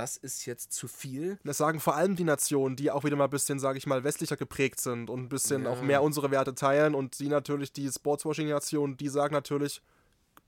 [0.00, 1.38] das ist jetzt zu viel.
[1.44, 4.02] Das sagen vor allem die Nationen, die auch wieder mal ein bisschen, sage ich mal,
[4.02, 5.70] westlicher geprägt sind und ein bisschen ja.
[5.70, 6.94] auch mehr unsere Werte teilen.
[6.94, 9.82] Und die natürlich, die Sportswashing-Nationen, die sagen natürlich,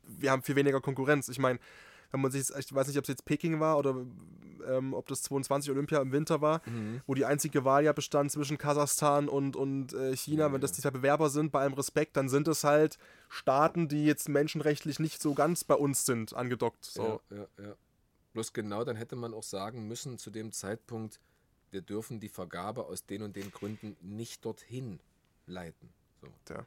[0.06, 1.28] wir haben viel weniger Konkurrenz.
[1.28, 1.58] Ich meine,
[2.12, 3.94] wenn man sich, ich weiß nicht, ob es jetzt Peking war oder
[4.66, 7.02] ähm, ob das 22 Olympia im Winter war, mhm.
[7.06, 10.72] wo die einzige Wahl ja bestand zwischen Kasachstan und, und äh, China, ja, wenn das
[10.72, 12.98] die Bewerber sind, bei allem Respekt, dann sind es halt
[13.28, 16.86] Staaten, die jetzt menschenrechtlich nicht so ganz bei uns sind, angedockt.
[16.86, 17.20] So.
[17.30, 17.74] Ja, ja, ja.
[18.32, 21.20] Bloß genau, dann hätte man auch sagen müssen zu dem Zeitpunkt,
[21.70, 25.00] wir dürfen die Vergabe aus den und den Gründen nicht dorthin
[25.46, 25.88] leiten.
[26.20, 26.28] So.
[26.54, 26.66] Ja.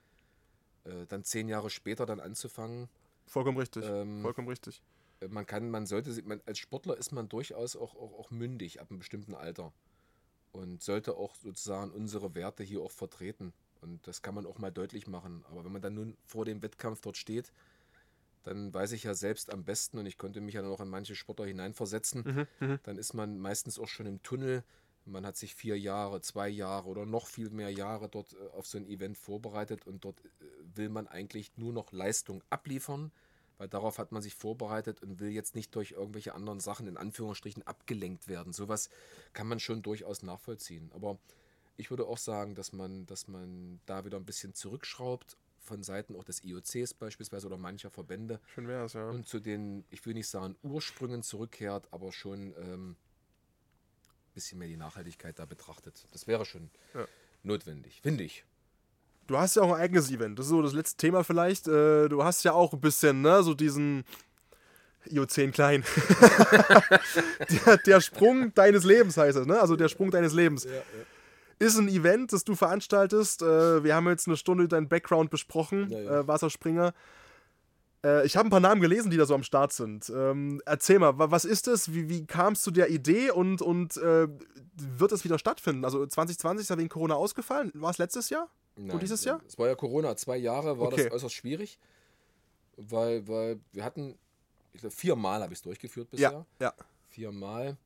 [0.84, 2.90] Äh, dann zehn Jahre später dann anzufangen.
[3.28, 3.86] Vollkommen richtig.
[3.86, 4.82] Ähm, Vollkommen richtig.
[5.22, 8.82] Äh, man kann, man sollte, man, als Sportler ist man durchaus auch, auch, auch mündig
[8.82, 9.74] ab einem bestimmten Alter
[10.52, 13.54] und sollte auch sozusagen unsere Werte hier auch vertreten.
[13.82, 15.44] Und das kann man auch mal deutlich machen.
[15.50, 17.52] Aber wenn man dann nun vor dem Wettkampf dort steht,
[18.46, 21.16] dann weiß ich ja selbst am besten und ich konnte mich ja noch in manche
[21.16, 22.48] Sportler hineinversetzen.
[22.60, 24.64] Mhm, mhm, dann ist man meistens auch schon im Tunnel.
[25.06, 28.68] Man hat sich vier Jahre, zwei Jahre oder noch viel mehr Jahre dort äh, auf
[28.68, 30.30] so ein Event vorbereitet und dort äh,
[30.76, 33.12] will man eigentlich nur noch Leistung abliefern,
[33.58, 36.98] weil darauf hat man sich vorbereitet und will jetzt nicht durch irgendwelche anderen Sachen in
[36.98, 38.54] Anführungsstrichen abgelenkt werden.
[38.54, 38.90] Sowas
[39.34, 40.92] kann man schon durchaus nachvollziehen.
[40.94, 41.18] Aber
[41.78, 45.36] ich würde auch sagen, dass man, dass man da wieder ein bisschen zurückschraubt
[45.66, 48.40] von Seiten auch des IOCs beispielsweise oder mancher Verbände.
[48.54, 49.10] Schön wäre es, ja.
[49.10, 54.68] Und zu den, ich will nicht sagen Ursprüngen zurückkehrt, aber schon ähm, ein bisschen mehr
[54.68, 56.08] die Nachhaltigkeit da betrachtet.
[56.12, 57.06] Das wäre schon ja.
[57.44, 58.46] notwendig, finde ich.
[59.28, 60.38] Du hast ja auch ein eigenes Event.
[60.38, 61.68] Das ist so das letzte Thema vielleicht.
[61.68, 64.06] Äh, du hast ja auch ein bisschen, ne, so diesen
[65.08, 65.84] IO10 klein.
[67.66, 69.60] der, der, Sprung deines Lebens heißt es, ne?
[69.60, 70.66] Also der Sprung deines Lebens.
[70.66, 70.82] Ja, ja
[71.60, 73.42] ist ein Event, das du veranstaltest.
[73.42, 76.20] Äh, wir haben jetzt eine Stunde deinen Background besprochen, ja, ja.
[76.20, 76.94] Äh, Wasserspringer.
[78.04, 80.12] Äh, ich habe ein paar Namen gelesen, die da so am Start sind.
[80.16, 81.94] Ähm, erzähl mal, was ist das?
[81.94, 84.28] Wie, wie kam es zu der Idee und, und äh,
[84.76, 85.84] wird es wieder stattfinden?
[85.86, 87.72] Also 2020 ist ja wegen Corona ausgefallen.
[87.74, 88.50] War es letztes Jahr?
[88.76, 89.42] Nein, und dieses Jahr?
[89.48, 90.16] Es war ja Corona.
[90.16, 91.06] Zwei Jahre war okay.
[91.06, 91.80] das äußerst schwierig,
[92.78, 94.18] weil, weil wir hatten,
[94.74, 96.46] ich glaube, viermal habe ich es durchgeführt bisher.
[96.60, 96.74] Ja, ja.
[97.10, 97.78] Viermal.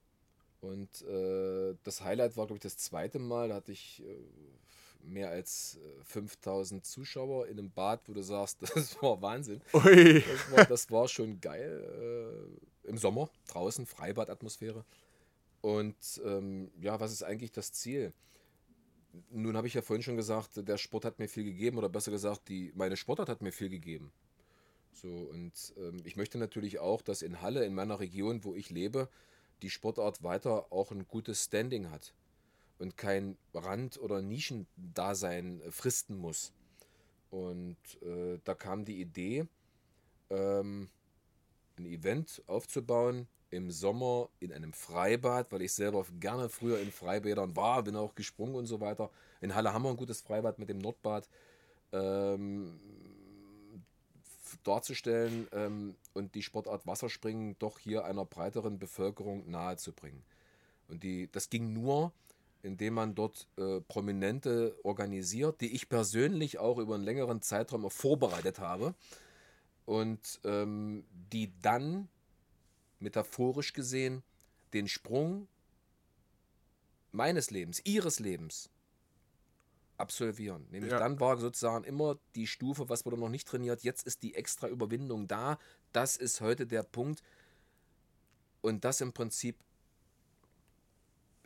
[0.61, 3.49] Und äh, das Highlight war, glaube ich, das zweite Mal.
[3.49, 4.15] Da hatte ich äh,
[5.03, 9.61] mehr als äh, 5000 Zuschauer in einem Bad, wo du sagst, das war Wahnsinn.
[9.71, 9.83] Das
[10.51, 12.51] war, das, war, schon geil.
[12.83, 14.83] Äh, Im Sommer, draußen, Freibad-Atmosphäre.
[15.61, 18.13] Und ähm, ja, was ist eigentlich das Ziel?
[19.31, 22.11] Nun habe ich ja vorhin schon gesagt, der Sport hat mir viel gegeben, oder besser
[22.11, 24.11] gesagt, die, meine Sportart hat mir viel gegeben.
[24.93, 28.69] So, und ähm, ich möchte natürlich auch, dass in Halle, in meiner Region, wo ich
[28.69, 29.09] lebe,
[29.61, 32.13] die Sportart weiter auch ein gutes Standing hat
[32.77, 36.53] und kein Rand- oder Nischendasein fristen muss.
[37.29, 39.45] Und äh, da kam die Idee,
[40.29, 40.89] ähm,
[41.77, 47.55] ein Event aufzubauen im Sommer in einem Freibad, weil ich selber gerne früher in Freibädern
[47.55, 49.09] war, bin auch gesprungen und so weiter.
[49.41, 51.27] In Halle haben wir ein gutes Freibad mit dem Nordbad.
[51.91, 52.79] Ähm,
[54.63, 60.21] darzustellen ähm, und die Sportart Wasserspringen doch hier einer breiteren Bevölkerung nahezubringen.
[60.87, 62.11] Und die, das ging nur,
[62.61, 68.59] indem man dort äh, Prominente organisiert, die ich persönlich auch über einen längeren Zeitraum vorbereitet
[68.59, 68.93] habe
[69.85, 72.09] und ähm, die dann
[72.99, 74.21] metaphorisch gesehen
[74.73, 75.47] den Sprung
[77.11, 78.69] meines Lebens, ihres Lebens
[79.99, 80.65] absolvieren.
[80.71, 80.99] Nämlich ja.
[80.99, 84.67] dann war sozusagen immer die Stufe, was wurde noch nicht trainiert, jetzt ist die extra
[84.67, 85.59] Überwindung da.
[85.91, 87.21] Das ist heute der Punkt.
[88.61, 89.55] Und das im Prinzip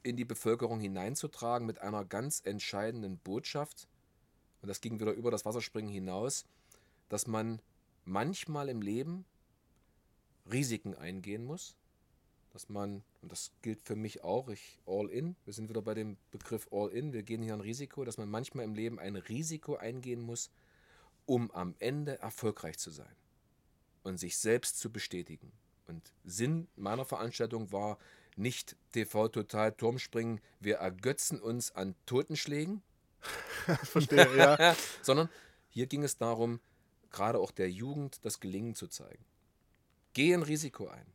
[0.03, 3.87] in die Bevölkerung hineinzutragen mit einer ganz entscheidenden Botschaft.
[4.61, 6.45] Und das ging wieder über das Wasserspringen hinaus,
[7.09, 7.61] dass man
[8.05, 9.25] manchmal im Leben
[10.51, 11.75] Risiken eingehen muss.
[12.51, 15.93] Dass man, und das gilt für mich auch, ich all in, wir sind wieder bei
[15.93, 19.15] dem Begriff all in, wir gehen hier ein Risiko, dass man manchmal im Leben ein
[19.15, 20.51] Risiko eingehen muss,
[21.25, 23.15] um am Ende erfolgreich zu sein
[24.03, 25.53] und sich selbst zu bestätigen.
[25.87, 27.97] Und Sinn meiner Veranstaltung war
[28.35, 32.83] nicht TV Total Turmspringen, wir ergötzen uns an Totenschlägen.
[33.83, 34.75] Verstehe, ja.
[35.01, 35.29] Sondern
[35.69, 36.59] hier ging es darum,
[37.09, 39.23] gerade auch der Jugend das Gelingen zu zeigen.
[40.11, 41.05] Geh ein Risiko ein.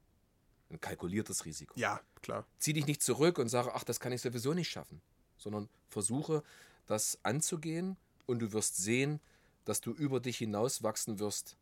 [0.71, 1.79] Ein kalkuliertes Risiko.
[1.79, 2.45] Ja, klar.
[2.59, 5.01] Zieh dich nicht zurück und sage, ach, das kann ich sowieso nicht schaffen.
[5.39, 6.43] Sondern versuche,
[6.87, 7.97] das anzugehen
[8.27, 9.21] und du wirst sehen,
[9.65, 11.57] dass du über dich hinaus wachsen wirst.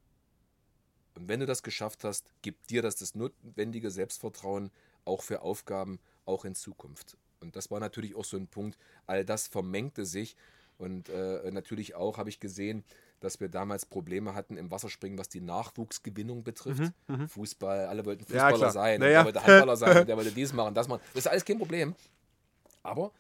[1.15, 4.71] Und wenn du das geschafft hast, gibt dir das das notwendige Selbstvertrauen
[5.05, 7.17] auch für Aufgaben, auch in Zukunft.
[7.41, 8.79] Und das war natürlich auch so ein Punkt.
[9.07, 10.37] All das vermengte sich.
[10.79, 12.85] Und äh, natürlich auch habe ich gesehen,
[13.21, 16.93] dass wir damals Probleme hatten im Wasserspringen, was die Nachwuchsgewinnung betrifft.
[17.09, 19.13] Mhm, Fußball, alle wollten Fußballer ja, sein, naja.
[19.19, 21.01] der wollte Handballer sein, der wollte dies machen, das machen.
[21.15, 21.95] Das ist alles kein Problem.
[22.83, 23.13] Aber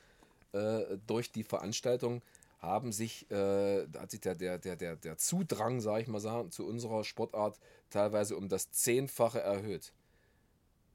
[0.52, 2.22] äh, durch die Veranstaltung
[2.58, 6.50] haben sich, äh, hat sich der, der, der, der, der Zudrang, sage ich mal sagen,
[6.50, 7.58] zu unserer Sportart
[7.90, 9.92] teilweise um das Zehnfache erhöht.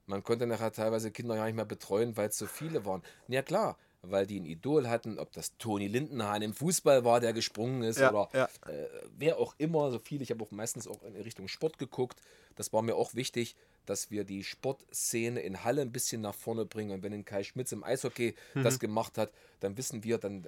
[0.07, 3.01] Man konnte nachher teilweise Kinder gar nicht mehr betreuen, weil es so viele waren.
[3.27, 7.33] Ja klar, weil die ein Idol hatten, ob das Toni Lindenhahn im Fußball war, der
[7.33, 8.45] gesprungen ist Ja, oder ja.
[8.67, 8.87] äh,
[9.17, 10.21] wer auch immer, so viel.
[10.21, 12.19] Ich habe auch meistens auch in Richtung Sport geguckt.
[12.55, 16.65] Das war mir auch wichtig, dass wir die Sportszene in Halle ein bisschen nach vorne
[16.65, 16.91] bringen.
[16.91, 20.47] Und wenn ein Kai Schmitz im Eishockey das gemacht hat, dann wissen wir, dann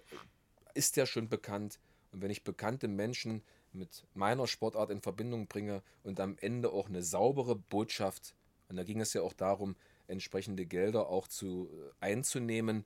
[0.74, 1.80] ist der schon bekannt.
[2.12, 3.42] Und wenn ich bekannte Menschen
[3.72, 8.36] mit meiner Sportart in Verbindung bringe und am Ende auch eine saubere Botschaft,
[8.70, 9.76] und da ging es ja auch darum,
[10.08, 12.86] entsprechende Gelder auch zu äh, einzunehmen,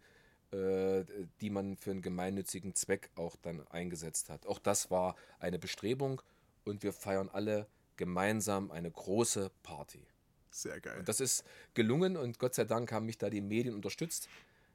[0.51, 4.45] die man für einen gemeinnützigen Zweck auch dann eingesetzt hat.
[4.45, 6.21] Auch das war eine Bestrebung
[6.63, 7.67] und wir feiern alle
[7.97, 10.05] gemeinsam eine große Party.
[10.51, 10.99] Sehr geil.
[10.99, 11.43] Und das ist
[11.73, 14.29] gelungen und Gott sei Dank haben mich da die Medien unterstützt,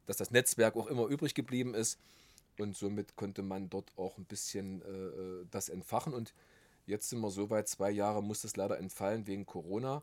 [0.06, 1.98] dass das Netzwerk auch immer übrig geblieben ist
[2.58, 6.34] und somit konnte man dort auch ein bisschen äh, das entfachen und
[6.86, 10.02] jetzt sind wir so weit, zwei Jahre muss das leider entfallen wegen Corona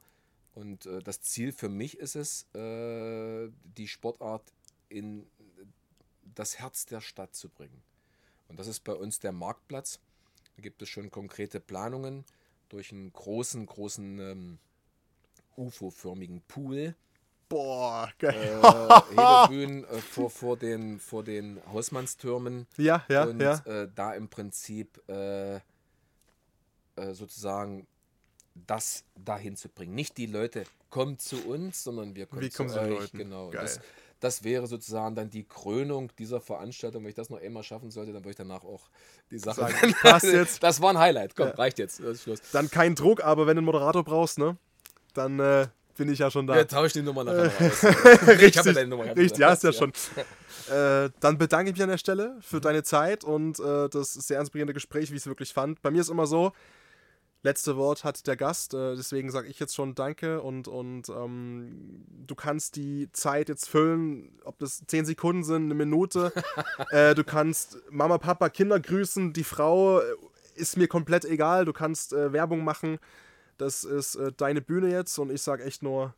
[0.54, 4.52] und äh, das Ziel für mich ist es, äh, die Sportart
[4.90, 5.28] in
[6.36, 7.82] das Herz der Stadt zu bringen.
[8.48, 10.00] Und das ist bei uns der Marktplatz.
[10.56, 12.26] Da gibt es schon konkrete Planungen
[12.70, 14.60] durch einen großen, großen ähm,
[15.56, 16.96] UFO-förmigen Pool.
[17.48, 18.62] Boah, Äh, geil.
[19.10, 22.68] Hebebühnen äh, vor, vor, den, vor den Hausmannstürmen.
[22.78, 23.56] ja, ja, und ja.
[23.66, 25.62] äh, da im Prinzip äh, äh,
[27.14, 27.88] sozusagen
[28.68, 29.96] das dahin zu bringen.
[29.96, 32.74] Nicht die Leute kommen zu uns, sondern wir kommen Wir zu euch.
[32.74, 33.18] Leuten.
[33.18, 33.50] Genau.
[33.50, 33.62] Geil.
[33.62, 33.80] Das,
[34.20, 37.04] das wäre sozusagen dann die Krönung dieser Veranstaltung.
[37.04, 38.90] Wenn ich das noch einmal schaffen sollte, dann würde ich danach auch
[39.32, 39.62] die Sache.
[39.62, 40.62] Sagen, passt jetzt.
[40.64, 41.36] Das war ein Highlight.
[41.36, 41.54] Komm, Ja.
[41.56, 42.02] reicht jetzt.
[42.52, 44.58] Dann kein Druck, aber wenn du einen Moderator brauchst, ne?
[45.14, 45.68] Dann äh,
[45.98, 46.56] bin ich ja schon da.
[46.56, 47.84] Wir tauschen die Nummer nachher aus.
[48.42, 49.04] ich habe ja deine Nummer.
[49.04, 49.20] gehabt.
[49.20, 49.92] Richtig, hast ja schon.
[50.70, 54.40] Äh, dann bedanke ich mich an der Stelle für deine Zeit und äh, das sehr
[54.40, 55.82] inspirierende Gespräch, wie ich es wirklich fand.
[55.82, 56.52] Bei mir ist immer so,
[57.42, 62.06] letzte Wort hat der Gast, äh, deswegen sage ich jetzt schon Danke und, und ähm,
[62.28, 66.34] du kannst die Zeit jetzt füllen, ob das 10 Sekunden sind, eine Minute.
[66.92, 70.04] äh, du kannst Mama, Papa, Kinder grüßen, die Frau äh,
[70.56, 73.00] ist mir komplett egal, du kannst äh, Werbung machen.
[73.58, 76.14] Das ist äh, deine Bühne jetzt und ich sage echt nur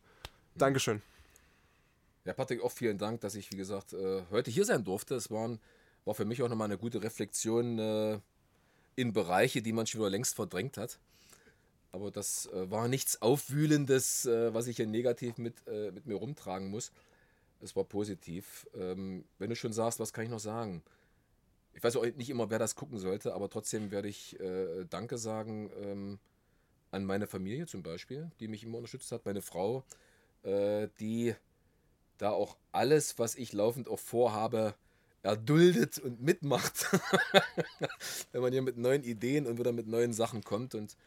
[0.56, 1.02] Dankeschön.
[2.26, 5.16] Ja, Patrick, auch vielen Dank, dass ich, wie gesagt, äh, heute hier sein durfte.
[5.16, 5.60] Es waren,
[6.06, 8.22] war für mich auch nochmal eine gute Reflexion
[8.96, 11.00] in Bereiche, die man schon wieder längst verdrängt hat.
[11.92, 16.16] Aber das äh, war nichts Aufwühlendes, äh, was ich hier negativ mit, äh, mit mir
[16.16, 16.92] rumtragen muss.
[17.62, 18.68] Es war positiv.
[18.74, 20.82] Ähm, wenn du schon sagst, was kann ich noch sagen?
[21.74, 25.18] Ich weiß auch nicht immer, wer das gucken sollte, aber trotzdem werde ich äh, Danke
[25.18, 26.20] sagen ähm,
[26.92, 29.84] an meine Familie zum Beispiel, die mich immer unterstützt hat, meine Frau,
[30.44, 31.36] äh, die
[32.18, 34.76] da auch alles, was ich laufend auch vorhabe,
[35.24, 36.88] erduldet und mitmacht.
[38.32, 40.98] Wenn man hier mit neuen Ideen und wieder mit neuen Sachen kommt und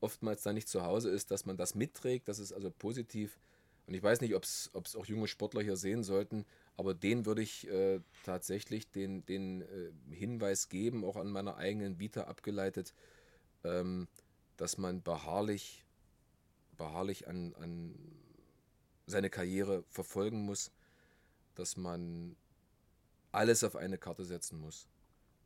[0.00, 3.38] oftmals da nicht zu Hause ist, dass man das mitträgt, das ist also positiv.
[3.86, 6.44] Und ich weiß nicht, ob es auch junge Sportler hier sehen sollten,
[6.76, 11.98] aber denen würde ich äh, tatsächlich den, den äh, Hinweis geben, auch an meiner eigenen
[11.98, 12.94] Vita abgeleitet,
[13.64, 14.06] ähm,
[14.56, 15.84] dass man beharrlich,
[16.76, 17.94] beharrlich an, an
[19.06, 20.70] seine Karriere verfolgen muss,
[21.54, 22.36] dass man
[23.32, 24.86] alles auf eine Karte setzen muss,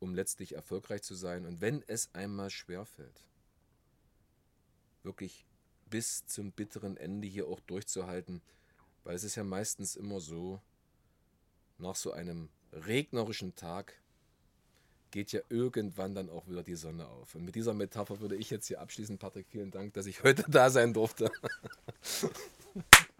[0.00, 1.46] um letztlich erfolgreich zu sein.
[1.46, 3.24] Und wenn es einmal schwerfällt,
[5.02, 5.46] wirklich
[5.88, 8.42] bis zum bitteren Ende hier auch durchzuhalten,
[9.04, 10.60] weil es ist ja meistens immer so,
[11.78, 13.94] nach so einem regnerischen Tag
[15.10, 17.34] geht ja irgendwann dann auch wieder die Sonne auf.
[17.34, 19.18] Und mit dieser Metapher würde ich jetzt hier abschließen.
[19.18, 21.30] Patrick, vielen Dank, dass ich heute da sein durfte.